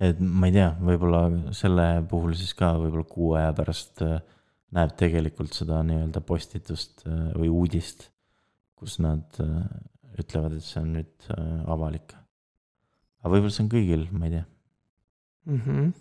[0.00, 4.22] et ma ei tea, võib-olla selle puhul siis ka võib-olla kuu aja pärast äh,
[4.72, 8.06] näeb tegelikult seda nii-öelda postitust või uudist,
[8.78, 9.36] kus nad
[10.18, 11.28] ütlevad, et see on nüüd
[11.68, 12.16] avalik.
[13.22, 14.46] aga võib-olla see on kõigil, ma ei tea
[15.44, 15.60] mm.
[15.66, 15.92] -hmm.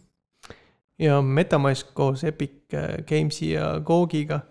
[1.00, 4.42] ja Metamask koos Epic äh, Games'i ja Gogiga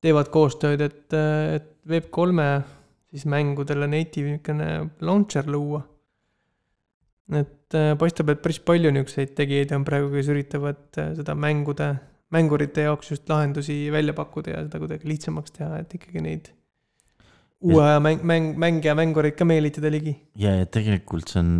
[0.00, 2.62] teevad koostööd, et, äh, et Web3-e
[3.10, 5.82] siis mängudele native niisugune launcher luua.
[7.32, 11.94] et äh, paistab, et päris palju niisuguseid tegijaid on praegu, kes üritavad seda mängude,
[12.32, 16.50] mängurite jaoks just lahendusi välja pakkuda ja seda kuidagi lihtsamaks teha, et ikkagi neid
[17.62, 20.16] uue aja mäng, mäng, mängija, mängureid ka meelitada ligi.
[20.38, 21.52] ja, ja tegelikult see on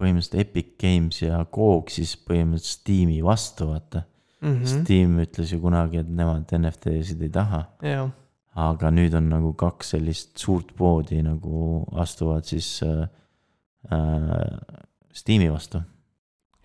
[0.00, 4.04] põhimõtteliselt Epic Games ja Coog siis põhimõtteliselt Steam'i vastu, vaata
[4.40, 4.54] mm.
[4.54, 4.66] -hmm.
[4.72, 7.64] Steam ütles ju kunagi, et nemad NFT-sid ei taha.
[8.60, 13.06] aga nüüd on nagu kaks sellist suurt poodi nagu astuvad siis äh,
[13.90, 14.58] äh,
[15.12, 15.80] Steam'i vastu.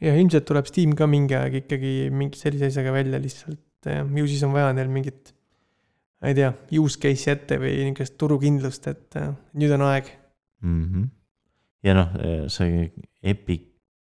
[0.04, 4.44] Ja ilmselt tuleb Steam ka mingi aeg ikkagi mingi sellise asjaga välja lihtsalt, ju siis
[4.48, 5.32] on vaja neil mingit
[6.22, 10.12] ma ei tea, use case'i ette või niisugust turukindlust, et äh, nüüd on aeg
[10.66, 10.84] mm.
[10.84, 11.08] -hmm.
[11.86, 12.14] ja noh,
[12.52, 12.90] see
[13.22, 13.68] Epic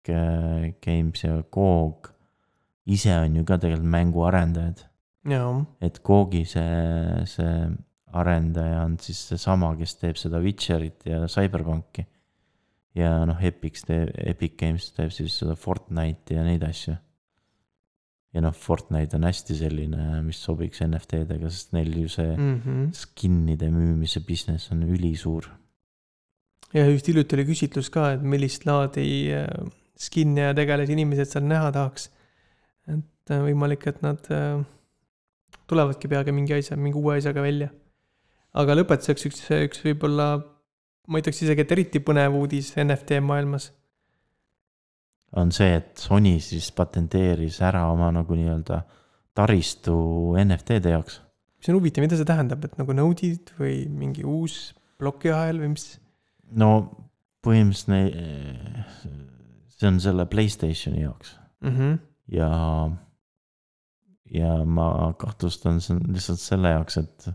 [0.08, 2.12] äh, Games ja GOG
[2.86, 4.84] ise on ju ka tegelikult mänguarendajad.
[5.80, 7.54] et GOG-i see, see
[8.16, 12.06] arendaja on siis seesama, kes teeb seda Witcherit ja Cyberpunki.
[12.96, 16.96] Ja noh, Epic teeb, Epic Games teeb siis seda Fortnite'i ja neid asju
[18.36, 22.90] ja noh, Fortnite on hästi selline, mis sobiks NFT-dega, sest neil ju see mm -hmm.
[22.92, 25.48] skin'ide müümise business on ülisuur.
[26.74, 29.48] ja just hiljuti oli küsitlus ka, et millist laadi äh,
[29.96, 32.10] skin'e ja tegelasi inimesed seal näha tahaks.
[32.88, 34.64] et äh, võimalik, et nad äh,
[35.66, 37.68] tulevadki peagi mingi asja, mingi uue asjaga välja.
[38.52, 40.28] aga lõpetuseks üks, üks võib-olla,
[41.06, 43.70] ma ütleks isegi, et eriti põnev uudis NFT maailmas
[45.36, 48.80] on see, et Sony siis patenteeris ära oma nagu nii-öelda
[49.36, 49.96] taristu
[50.40, 51.20] NFT-de jaoks.
[51.60, 55.88] see on huvitav, mida see tähendab, et nagu node'id või mingi uus plokiahel või mis?
[56.56, 56.70] no
[57.46, 59.16] põhimõtteliselt
[59.76, 61.72] see on selle Playstationi jaoks mm.
[61.72, 61.98] -hmm.
[62.36, 62.50] ja,
[64.38, 67.28] ja ma kahtlustan, see on lihtsalt selle jaoks, et,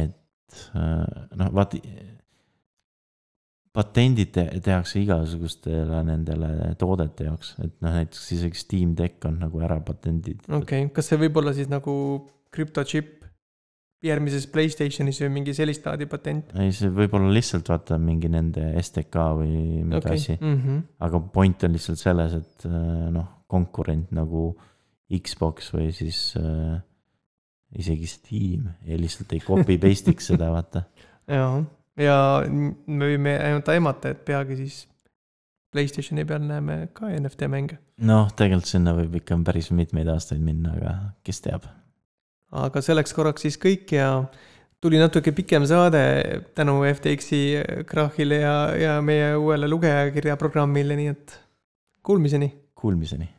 [0.00, 0.70] et
[1.36, 1.82] noh, vaata
[3.76, 4.32] patendid
[4.64, 10.40] tehakse igasugustele nendele toodete jaoks, et noh, näiteks isegi Steam Deck on nagu ära patendid.
[10.48, 11.92] okei okay., kas see võib olla siis nagu
[12.54, 13.12] krüptochip
[14.06, 16.54] järgmises Playstationis või mingi sellist laadi patent?
[16.60, 20.20] ei, see võib olla lihtsalt vaata mingi nende STK või mingi okay.
[20.20, 20.58] asi mm.
[20.62, 20.82] -hmm.
[21.08, 24.50] aga point on lihtsalt selles, et äh, noh, konkurent nagu
[25.06, 26.80] Xbox või siis äh,
[27.76, 30.86] isegi Steam ja lihtsalt ei copy paste'iks seda, vaata.
[31.36, 31.60] jaa
[32.00, 32.18] ja
[32.48, 34.84] me võime ainult aimata, et peagi siis
[35.76, 37.76] Playstationi peal näeme ka NFT mänge.
[38.08, 40.92] noh, tegelikult sinna võib ikka päris mitmeid aastaid minna, aga
[41.26, 41.66] kes teab.
[42.64, 44.10] aga selleks korraks siis kõik ja
[44.80, 46.02] tuli natuke pikem saade
[46.54, 51.40] tänu FTX-i krahhile ja, ja meie uuele lugejakirja programmile, nii et
[52.06, 52.52] kuulmiseni.
[52.76, 53.35] Kuulmiseni